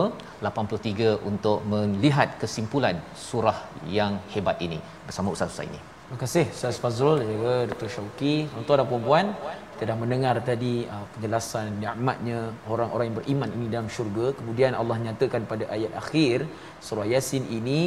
83 0.44 1.28
untuk 1.30 1.58
melihat 1.72 2.28
kesimpulan 2.42 2.96
surah 3.28 3.58
yang 3.98 4.12
hebat 4.32 4.60
ini 4.66 4.78
bersama 5.06 5.32
Ustaz 5.34 5.52
Husaini. 5.52 5.80
Terima 5.80 6.18
kasih 6.24 6.44
Ustaz 6.56 6.76
Fazrul 6.82 7.16
dan 7.22 7.28
juga 7.32 7.54
Dr. 7.70 7.88
Syauki. 7.94 8.34
Tuan 8.68 8.78
dan 8.80 8.86
puan-puan, 8.90 9.26
kita 9.72 9.84
dah 9.90 9.96
mendengar 10.02 10.34
tadi 10.50 10.74
uh, 10.94 11.06
penjelasan 11.14 11.80
nikmatnya 11.82 12.38
orang-orang 12.72 13.04
yang 13.08 13.16
beriman 13.20 13.50
ini 13.56 13.66
dalam 13.74 13.88
syurga. 13.96 14.26
Kemudian 14.38 14.76
Allah 14.80 14.96
nyatakan 15.06 15.48
pada 15.52 15.64
ayat 15.76 15.92
akhir 16.02 16.44
surah 16.86 17.08
Yasin 17.14 17.46
ini 17.58 17.82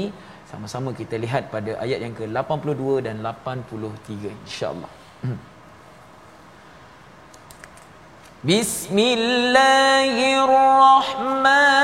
sama-sama 0.49 0.89
kita 1.01 1.15
lihat 1.25 1.53
pada 1.55 1.77
ayat 1.85 1.99
yang 2.05 2.15
ke-82 2.17 3.05
dan 3.05 3.21
83 3.21 4.33
insya-Allah. 4.47 4.91
بسم 8.43 8.99
الله 8.99 10.43
الرحمن 10.43 11.82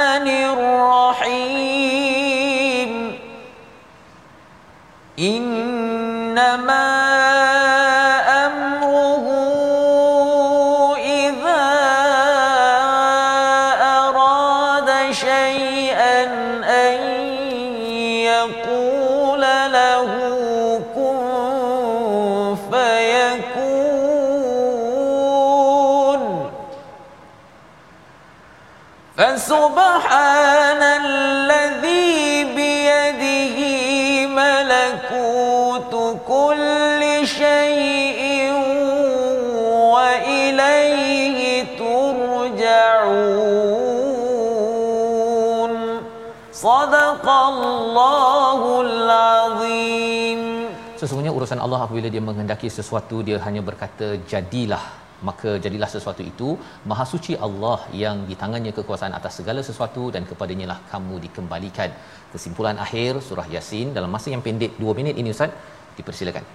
Sesungguhnya 51.19 51.39
urusan 51.39 51.61
Allah 51.63 51.79
apabila 51.83 52.09
dia 52.13 52.21
menghendaki 52.27 52.67
sesuatu 52.75 53.15
dia 53.27 53.37
hanya 53.45 53.61
berkata 53.69 54.07
jadilah. 54.31 54.83
Maka 55.27 55.49
jadilah 55.63 55.89
sesuatu 55.93 56.21
itu 56.31 56.49
maha 56.89 57.05
suci 57.13 57.33
Allah 57.47 57.79
yang 58.01 58.17
di 58.29 58.35
tangannya 58.41 58.71
kekuasaan 58.77 59.13
atas 59.17 59.33
segala 59.39 59.61
sesuatu 59.69 60.03
dan 60.15 60.23
kepadanya 60.29 60.67
lah 60.71 60.77
kamu 60.91 61.15
dikembalikan. 61.25 61.89
Kesimpulan 62.31 62.79
akhir 62.85 63.19
surah 63.27 63.47
yasin 63.55 63.91
dalam 63.97 64.09
masa 64.15 64.31
yang 64.33 64.43
pendek 64.47 64.79
2 64.79 64.95
minit 64.99 65.19
ini 65.23 65.35
ustaz. 65.35 65.51
Dipersilakan. 65.99 66.45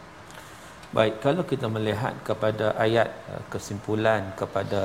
Baik 0.96 1.20
kalau 1.26 1.44
kita 1.52 1.68
melihat 1.76 2.16
kepada 2.30 2.72
ayat 2.86 3.10
uh, 3.34 3.44
kesimpulan 3.52 4.32
kepada 4.40 4.82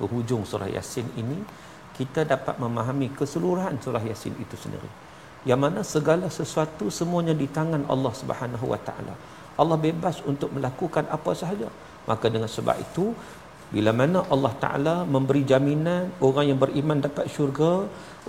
penghujung 0.00 0.48
surah 0.52 0.70
yasin 0.78 1.12
ini 1.24 1.38
kita 2.00 2.24
dapat 2.34 2.56
memahami 2.64 3.12
keseluruhan 3.20 3.76
surah 3.84 4.04
yasin 4.10 4.32
itu 4.46 4.56
sendiri 4.64 4.90
yang 5.48 5.60
mana 5.60 5.80
segala 5.80 6.28
sesuatu 6.28 6.92
semuanya 6.92 7.32
di 7.32 7.48
tangan 7.48 7.88
Allah 7.88 8.12
Subhanahu 8.12 8.66
Wa 8.72 8.80
Taala. 8.84 9.14
Allah 9.56 9.76
bebas 9.76 10.20
untuk 10.24 10.52
melakukan 10.52 11.08
apa 11.08 11.30
sahaja. 11.32 11.68
Maka 12.08 12.32
dengan 12.32 12.48
sebab 12.48 12.76
itu 12.80 13.12
bila 13.74 13.90
mana 14.00 14.20
Allah 14.34 14.52
Taala 14.62 14.94
memberi 15.14 15.42
jaminan 15.50 16.04
orang 16.28 16.44
yang 16.50 16.58
beriman 16.62 16.98
dapat 17.06 17.26
syurga 17.34 17.72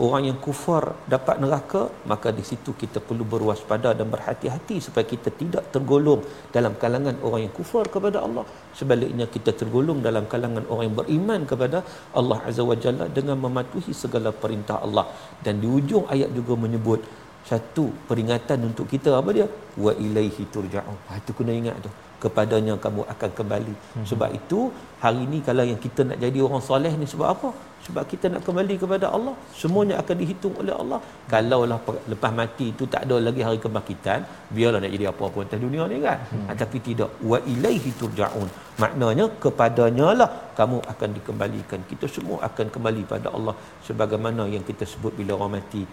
orang 0.05 0.23
yang 0.29 0.37
kufar 0.45 0.83
dapat 1.13 1.35
neraka 1.43 1.81
maka 2.11 2.29
di 2.37 2.43
situ 2.49 2.71
kita 2.81 2.99
perlu 3.07 3.25
berwaspada 3.33 3.89
dan 3.99 4.07
berhati-hati 4.13 4.75
supaya 4.85 5.05
kita 5.13 5.29
tidak 5.41 5.63
tergolong 5.73 6.21
dalam 6.55 6.73
kalangan 6.83 7.17
orang 7.25 7.41
yang 7.45 7.53
kufar 7.59 7.85
kepada 7.95 8.21
Allah. 8.27 8.45
Sebaliknya 8.79 9.25
kita 9.35 9.51
tergolong 9.61 9.99
dalam 10.07 10.29
kalangan 10.33 10.63
orang 10.71 10.83
yang 10.89 10.97
beriman 11.01 11.41
kepada 11.51 11.81
Allah 12.21 12.39
Azza 12.51 12.63
wa 12.71 12.77
Jalla 12.83 13.07
dengan 13.17 13.37
mematuhi 13.45 13.91
segala 14.03 14.31
perintah 14.43 14.77
Allah. 14.85 15.05
Dan 15.43 15.57
di 15.63 15.67
ujung 15.79 16.05
ayat 16.15 16.31
juga 16.37 16.55
menyebut 16.65 17.01
satu 17.49 17.89
peringatan 18.09 18.61
untuk 18.69 18.87
kita. 18.93 19.17
Apa 19.19 19.29
dia? 19.37 19.49
Wa 19.85 19.91
ilaihi 20.05 20.45
turja'un. 20.55 20.97
Ha 21.09 21.19
itu 21.21 21.33
kena 21.39 21.53
ingat 21.61 21.77
tu 21.85 21.91
kepadanya 22.24 22.74
kamu 22.86 23.01
akan 23.13 23.30
kembali. 23.39 23.76
Hmm. 23.82 24.05
sebab 24.09 24.30
itu 24.39 24.59
hari 25.03 25.22
ini 25.28 25.38
kalau 25.47 25.63
yang 25.72 25.80
kita 25.86 26.01
nak 26.09 26.17
jadi 26.24 26.39
orang 26.47 26.63
soleh 26.69 26.93
ni 27.01 27.05
sebab 27.13 27.28
apa? 27.36 27.49
Sebab 27.86 28.03
kita 28.11 28.26
nak 28.34 28.41
kembali 28.47 28.76
kepada 28.82 29.05
Allah. 29.15 29.34
Semuanya 29.61 29.95
akan 30.01 30.15
dihitung 30.22 30.53
oleh 30.61 30.74
Allah. 30.82 30.99
Kalaulah 31.32 31.80
lepas 32.11 32.32
mati 32.39 32.65
itu 32.74 32.86
tak 32.93 33.01
ada 33.05 33.17
lagi 33.28 33.41
hari 33.47 33.57
kebangkitan 33.63 34.22
biarlah 34.55 34.80
nak 34.84 34.91
jadi 34.95 35.05
apa 35.13 35.26
pun 35.34 35.41
atas 35.47 35.61
dunia 35.65 35.84
ni 35.93 35.97
kan? 36.05 36.19
Hmm. 36.34 36.45
ha, 36.45 36.57
tapi 36.61 36.78
tidak. 36.89 37.09
Wa 37.32 37.39
ilaihi 37.53 37.91
turja'un. 38.01 38.49
Maknanya 38.84 39.26
kepadanya 39.43 40.09
lah 40.22 40.30
kamu 40.59 40.78
akan 40.93 41.09
dikembalikan. 41.17 41.82
Kita 41.91 42.05
semua 42.17 42.38
akan 42.49 42.69
kembali 42.76 43.03
pada 43.13 43.34
Allah. 43.34 43.57
Sebagaimana 43.89 44.45
yang 44.55 44.65
kita 44.69 44.86
sebut 44.93 45.13
bila 45.17 45.34
orang 45.39 45.53
mati 45.57 45.84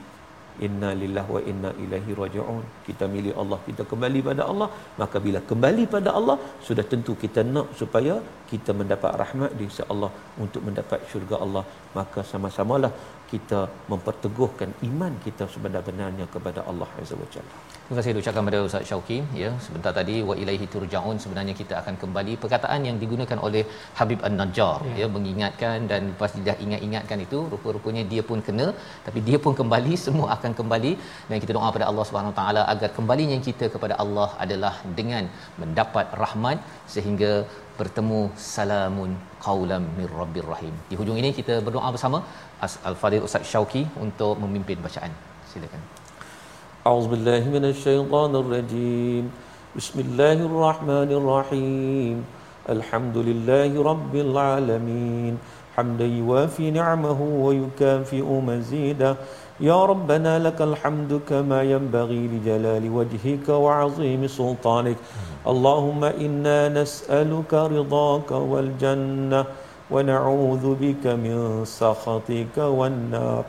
inna 0.67 0.91
lillahi 1.01 1.31
wa 1.37 1.43
inna 1.51 1.71
ilaihi 1.85 2.17
raji'un. 2.21 2.65
Kita 2.87 3.07
milik 3.15 3.35
Allah 3.43 3.59
kita 3.69 3.85
kembali 3.91 4.21
pada 4.29 4.43
Allah. 4.51 4.69
Maka 5.03 5.17
bila 5.27 5.41
kembali 5.51 5.85
pada 5.95 6.13
Allah 6.21 6.37
sudah 6.69 6.87
tentu 6.93 7.15
kita 7.25 7.43
nak 7.55 7.71
supaya 7.81 8.17
kita 8.53 8.73
mendapat 8.81 9.13
rahmat 9.23 9.53
di 9.61 9.67
sisi 9.71 9.87
Allah 9.95 10.11
untuk 10.45 10.63
mendapat 10.69 11.01
syurga 11.13 11.39
Allah. 11.47 11.65
Maka 11.99 12.23
sama-samalah 12.33 12.93
kita 13.33 13.61
memperteguhkan 13.93 14.71
iman 14.91 15.13
kita 15.27 15.47
sebenar-benarnya 15.57 16.29
kepada 16.37 16.63
Allah 16.71 16.89
azza 17.03 17.17
wajalla 17.25 17.78
Terima 17.89 17.99
kasih 18.01 18.21
ucapkan 18.21 18.43
kepada 18.45 18.59
Ustaz 18.69 18.83
Syauqi 18.89 19.17
ya 19.43 19.51
sebentar 19.67 19.91
tadi 19.99 20.17
wa 20.29 20.35
ilaihi 20.41 20.67
turjaun 20.73 21.17
sebenarnya 21.23 21.55
kita 21.61 21.75
akan 21.79 21.95
kembali 22.03 22.33
perkataan 22.43 22.81
yang 22.89 22.97
digunakan 23.03 23.39
oleh 23.47 23.63
Habib 23.99 24.21
An-Najjar 24.29 24.75
ya. 24.89 24.97
ya 25.01 25.07
mengingatkan 25.15 25.87
dan 25.91 26.11
lepas 26.11 26.35
dia 26.47 26.55
ingat-ingatkan 26.65 27.19
itu 27.27 27.39
rupa-rupanya 27.53 28.03
dia 28.11 28.23
pun 28.31 28.41
kena 28.49 28.67
tapi 29.07 29.21
dia 29.29 29.39
pun 29.45 29.55
kembali 29.61 29.95
semua 30.07 30.27
akan 30.37 30.55
kembali 30.59 30.93
dan 31.31 31.37
kita 31.45 31.55
doa 31.59 31.71
pada 31.77 31.87
Allah 31.91 32.05
Subhanahu 32.09 32.35
taala 32.41 32.65
agar 32.73 32.91
kembalinya 32.99 33.39
kita 33.49 33.69
kepada 33.77 33.97
Allah 34.05 34.29
adalah 34.47 34.75
dengan 34.99 35.25
mendapat 35.63 36.13
rahmat 36.25 36.61
sehingga 36.97 37.33
bertemu 37.81 38.21
salamun 38.57 39.13
qaulam 39.47 39.87
mir 40.01 40.13
rabbir 40.21 40.49
rahim. 40.55 40.75
Di 40.91 40.99
hujung 41.01 41.21
ini 41.23 41.33
kita 41.41 41.57
berdoa 41.69 41.89
bersama 41.97 42.21
Al-Fadhil 42.91 43.25
Ustaz 43.31 43.49
Syauki 43.53 43.85
untuk 44.07 44.35
memimpin 44.45 44.85
bacaan. 44.89 45.15
Silakan. 45.55 45.83
أعوذ 46.89 47.07
بالله 47.13 47.43
من 47.53 47.65
الشيطان 47.69 48.33
الرجيم. 48.43 49.25
بسم 49.77 49.97
الله 50.01 50.39
الرحمن 50.49 51.11
الرحيم. 51.21 52.17
الحمد 52.75 53.17
لله 53.29 53.71
رب 53.91 54.15
العالمين. 54.17 55.35
حمدا 55.77 56.07
يوافي 56.21 56.71
نعمه 56.71 57.21
ويكافئ 57.45 58.25
مزيده. 58.25 59.13
يا 59.61 59.79
ربنا 59.85 60.33
لك 60.47 60.59
الحمد 60.71 61.13
كما 61.29 61.61
ينبغي 61.63 62.23
لجلال 62.33 62.85
وجهك 62.97 63.49
وعظيم 63.49 64.23
سلطانك. 64.27 64.97
اللهم 65.53 66.03
إنا 66.05 66.59
نسألك 66.73 67.53
رضاك 67.55 68.31
والجنة 68.33 69.41
ونعوذ 69.93 70.65
بك 70.83 71.05
من 71.25 71.69
سخطك 71.69 72.57
والنار. 72.57 73.45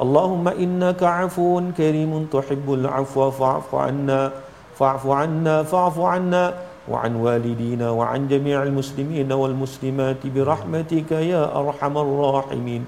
اللهم 0.00 0.48
انك 0.48 1.02
عفو 1.02 1.62
كريم 1.76 2.26
تحب 2.32 2.66
العفو 2.72 3.30
فاعف 3.30 3.74
عنا 3.74 4.32
فاعف 4.78 5.06
عنا 5.06 5.62
فاعف 5.62 5.96
عنا 6.00 6.54
وعن 6.88 7.16
والدينا 7.16 7.90
وعن 7.90 8.28
جميع 8.28 8.62
المسلمين 8.62 9.32
والمسلمات 9.32 10.26
برحمتك 10.26 11.10
يا 11.12 11.42
ارحم 11.60 11.94
الراحمين 11.98 12.82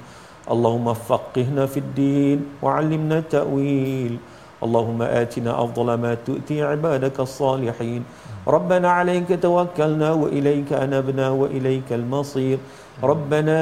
اللهم 0.51 0.95
فقهنا 0.95 1.67
في 1.67 1.79
الدين 1.81 2.39
وعلمنا 2.63 3.19
التاويل 3.19 4.17
اللهم 4.63 5.03
اتنا 5.03 5.65
افضل 5.65 5.89
ما 5.95 6.15
تؤتي 6.15 6.63
عبادك 6.63 7.21
الصالحين 7.21 8.05
ربنا 8.49 8.89
عليك 8.91 9.43
توكلنا 9.43 10.13
واليك 10.13 10.73
انبنا 10.73 11.27
واليك 11.31 11.89
المصير 11.93 12.59
ربنا 13.03 13.59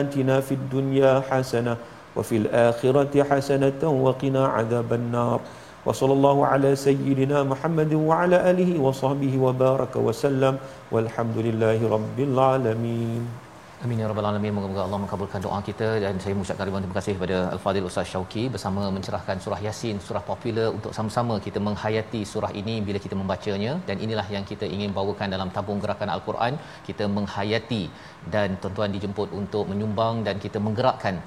اتنا 0.00 0.40
في 0.40 0.54
الدنيا 0.54 1.22
حسنه 1.30 1.76
وفي 2.16 2.36
الآخرة 2.36 3.14
حسنة 3.30 3.82
وقنا 3.82 4.42
عذاب 4.46 4.90
النار 4.92 5.40
وصلى 5.86 6.12
الله 6.12 6.46
على 6.46 6.70
سيدنا 6.76 7.42
محمد 7.52 7.92
وعلى 7.94 8.36
آله 8.50 8.70
وصحبه 8.80 9.32
وبارك 9.46 9.96
وسلم 9.96 10.54
والحمد 10.92 11.36
لله 11.46 11.78
رب 11.96 12.18
العالمين 12.28 13.24
Amin 13.84 14.00
ya 14.00 14.06
rabbal 14.10 14.26
alamin. 14.28 14.52
Moga-moga 14.56 14.82
Allah 14.86 14.98
mengabulkan 15.02 15.40
doa 15.44 15.58
kita 15.68 15.88
dan 16.04 16.14
saya 16.22 16.32
mengucapkan 16.36 16.64
ribuan 16.68 16.82
terima 16.84 16.96
kasih 16.98 17.12
kepada 17.16 17.36
Al-Fadhil 17.54 17.88
Ustaz 17.88 18.06
Syauki 18.12 18.44
bersama 18.54 18.82
mencerahkan 18.96 19.36
surah 19.44 19.58
Yasin, 19.66 19.96
surah 20.06 20.22
popular 20.30 20.68
untuk 20.76 20.92
sama-sama 20.96 21.34
kita 21.46 21.60
menghayati 21.66 22.20
surah 22.32 22.50
ini 22.60 22.76
bila 22.86 22.98
kita 23.06 23.16
membacanya 23.20 23.72
dan 23.88 24.00
inilah 24.06 24.24
yang 24.36 24.44
kita 24.50 24.64
ingin 24.76 24.90
bawakan 24.98 25.28
dalam 25.36 25.50
tabung 25.56 25.82
gerakan 25.84 26.08
Al-Quran. 26.16 26.56
Kita 26.88 27.06
menghayati 27.16 27.82
dan 28.34 28.56
tuan-tuan 28.62 28.88
dijemput 28.96 29.28
untuk 29.40 29.66
menyumbang 29.72 30.24
dan 30.28 30.40
kita 30.46 30.60
menggerakkan 30.66 31.18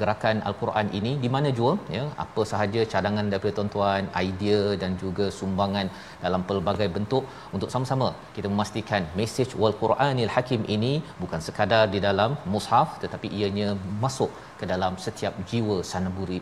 gerakan 0.00 0.36
al-Quran 0.48 0.86
ini 0.98 1.12
di 1.24 1.28
mana 1.34 1.48
jua? 1.58 1.72
Ya 1.96 2.04
apa 2.24 2.42
sahaja 2.50 2.80
cadangan 2.92 3.26
daripada 3.32 3.52
tuan-tuan 3.58 4.04
idea 4.26 4.60
dan 4.82 4.92
juga 5.02 5.28
sumbangan 5.38 5.86
dalam 6.24 6.42
pelbagai 6.48 6.88
bentuk. 6.96 7.24
Untuk 7.56 7.70
sama-sama 7.74 8.08
kita 8.36 8.50
memastikan 8.54 9.04
message 9.20 9.54
wal 9.62 9.76
Quranil 9.82 10.32
Hakim 10.34 10.64
ini 10.76 10.92
bukan 11.22 11.40
sekadar 11.46 11.84
di 11.94 12.00
dalam 12.08 12.32
mushaf 12.54 12.88
tetapi 13.04 13.30
ianya 13.38 13.70
masuk 14.04 14.30
ke 14.60 14.66
dalam 14.72 14.92
setiap 15.06 15.34
jiwa 15.50 15.78
sanubari 15.90 16.38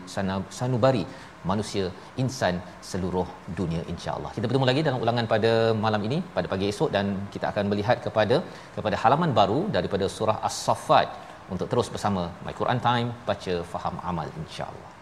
sanubari 0.59 1.03
manusia 1.49 1.85
insan 2.23 2.55
seluruh 2.89 3.27
dunia 3.59 3.81
insyaallah. 3.93 4.31
Kita 4.35 4.45
bertemu 4.49 4.67
lagi 4.69 4.81
dalam 4.87 4.99
ulangan 5.05 5.25
pada 5.33 5.51
malam 5.85 6.01
ini 6.07 6.17
pada 6.37 6.47
pagi 6.53 6.67
esok 6.73 6.89
dan 6.95 7.07
kita 7.33 7.45
akan 7.51 7.65
melihat 7.71 7.97
kepada 8.05 8.37
kepada 8.77 8.95
halaman 9.03 9.31
baru 9.39 9.59
daripada 9.77 10.07
surah 10.17 10.37
As-Saffat 10.49 11.07
untuk 11.47 11.67
terus 11.71 11.87
bersama 11.87 12.31
My 12.43 12.51
Quran 12.51 12.79
Time 12.83 13.09
baca 13.23 13.53
faham 13.63 13.95
amal 14.03 14.27
insya-Allah 14.43 14.96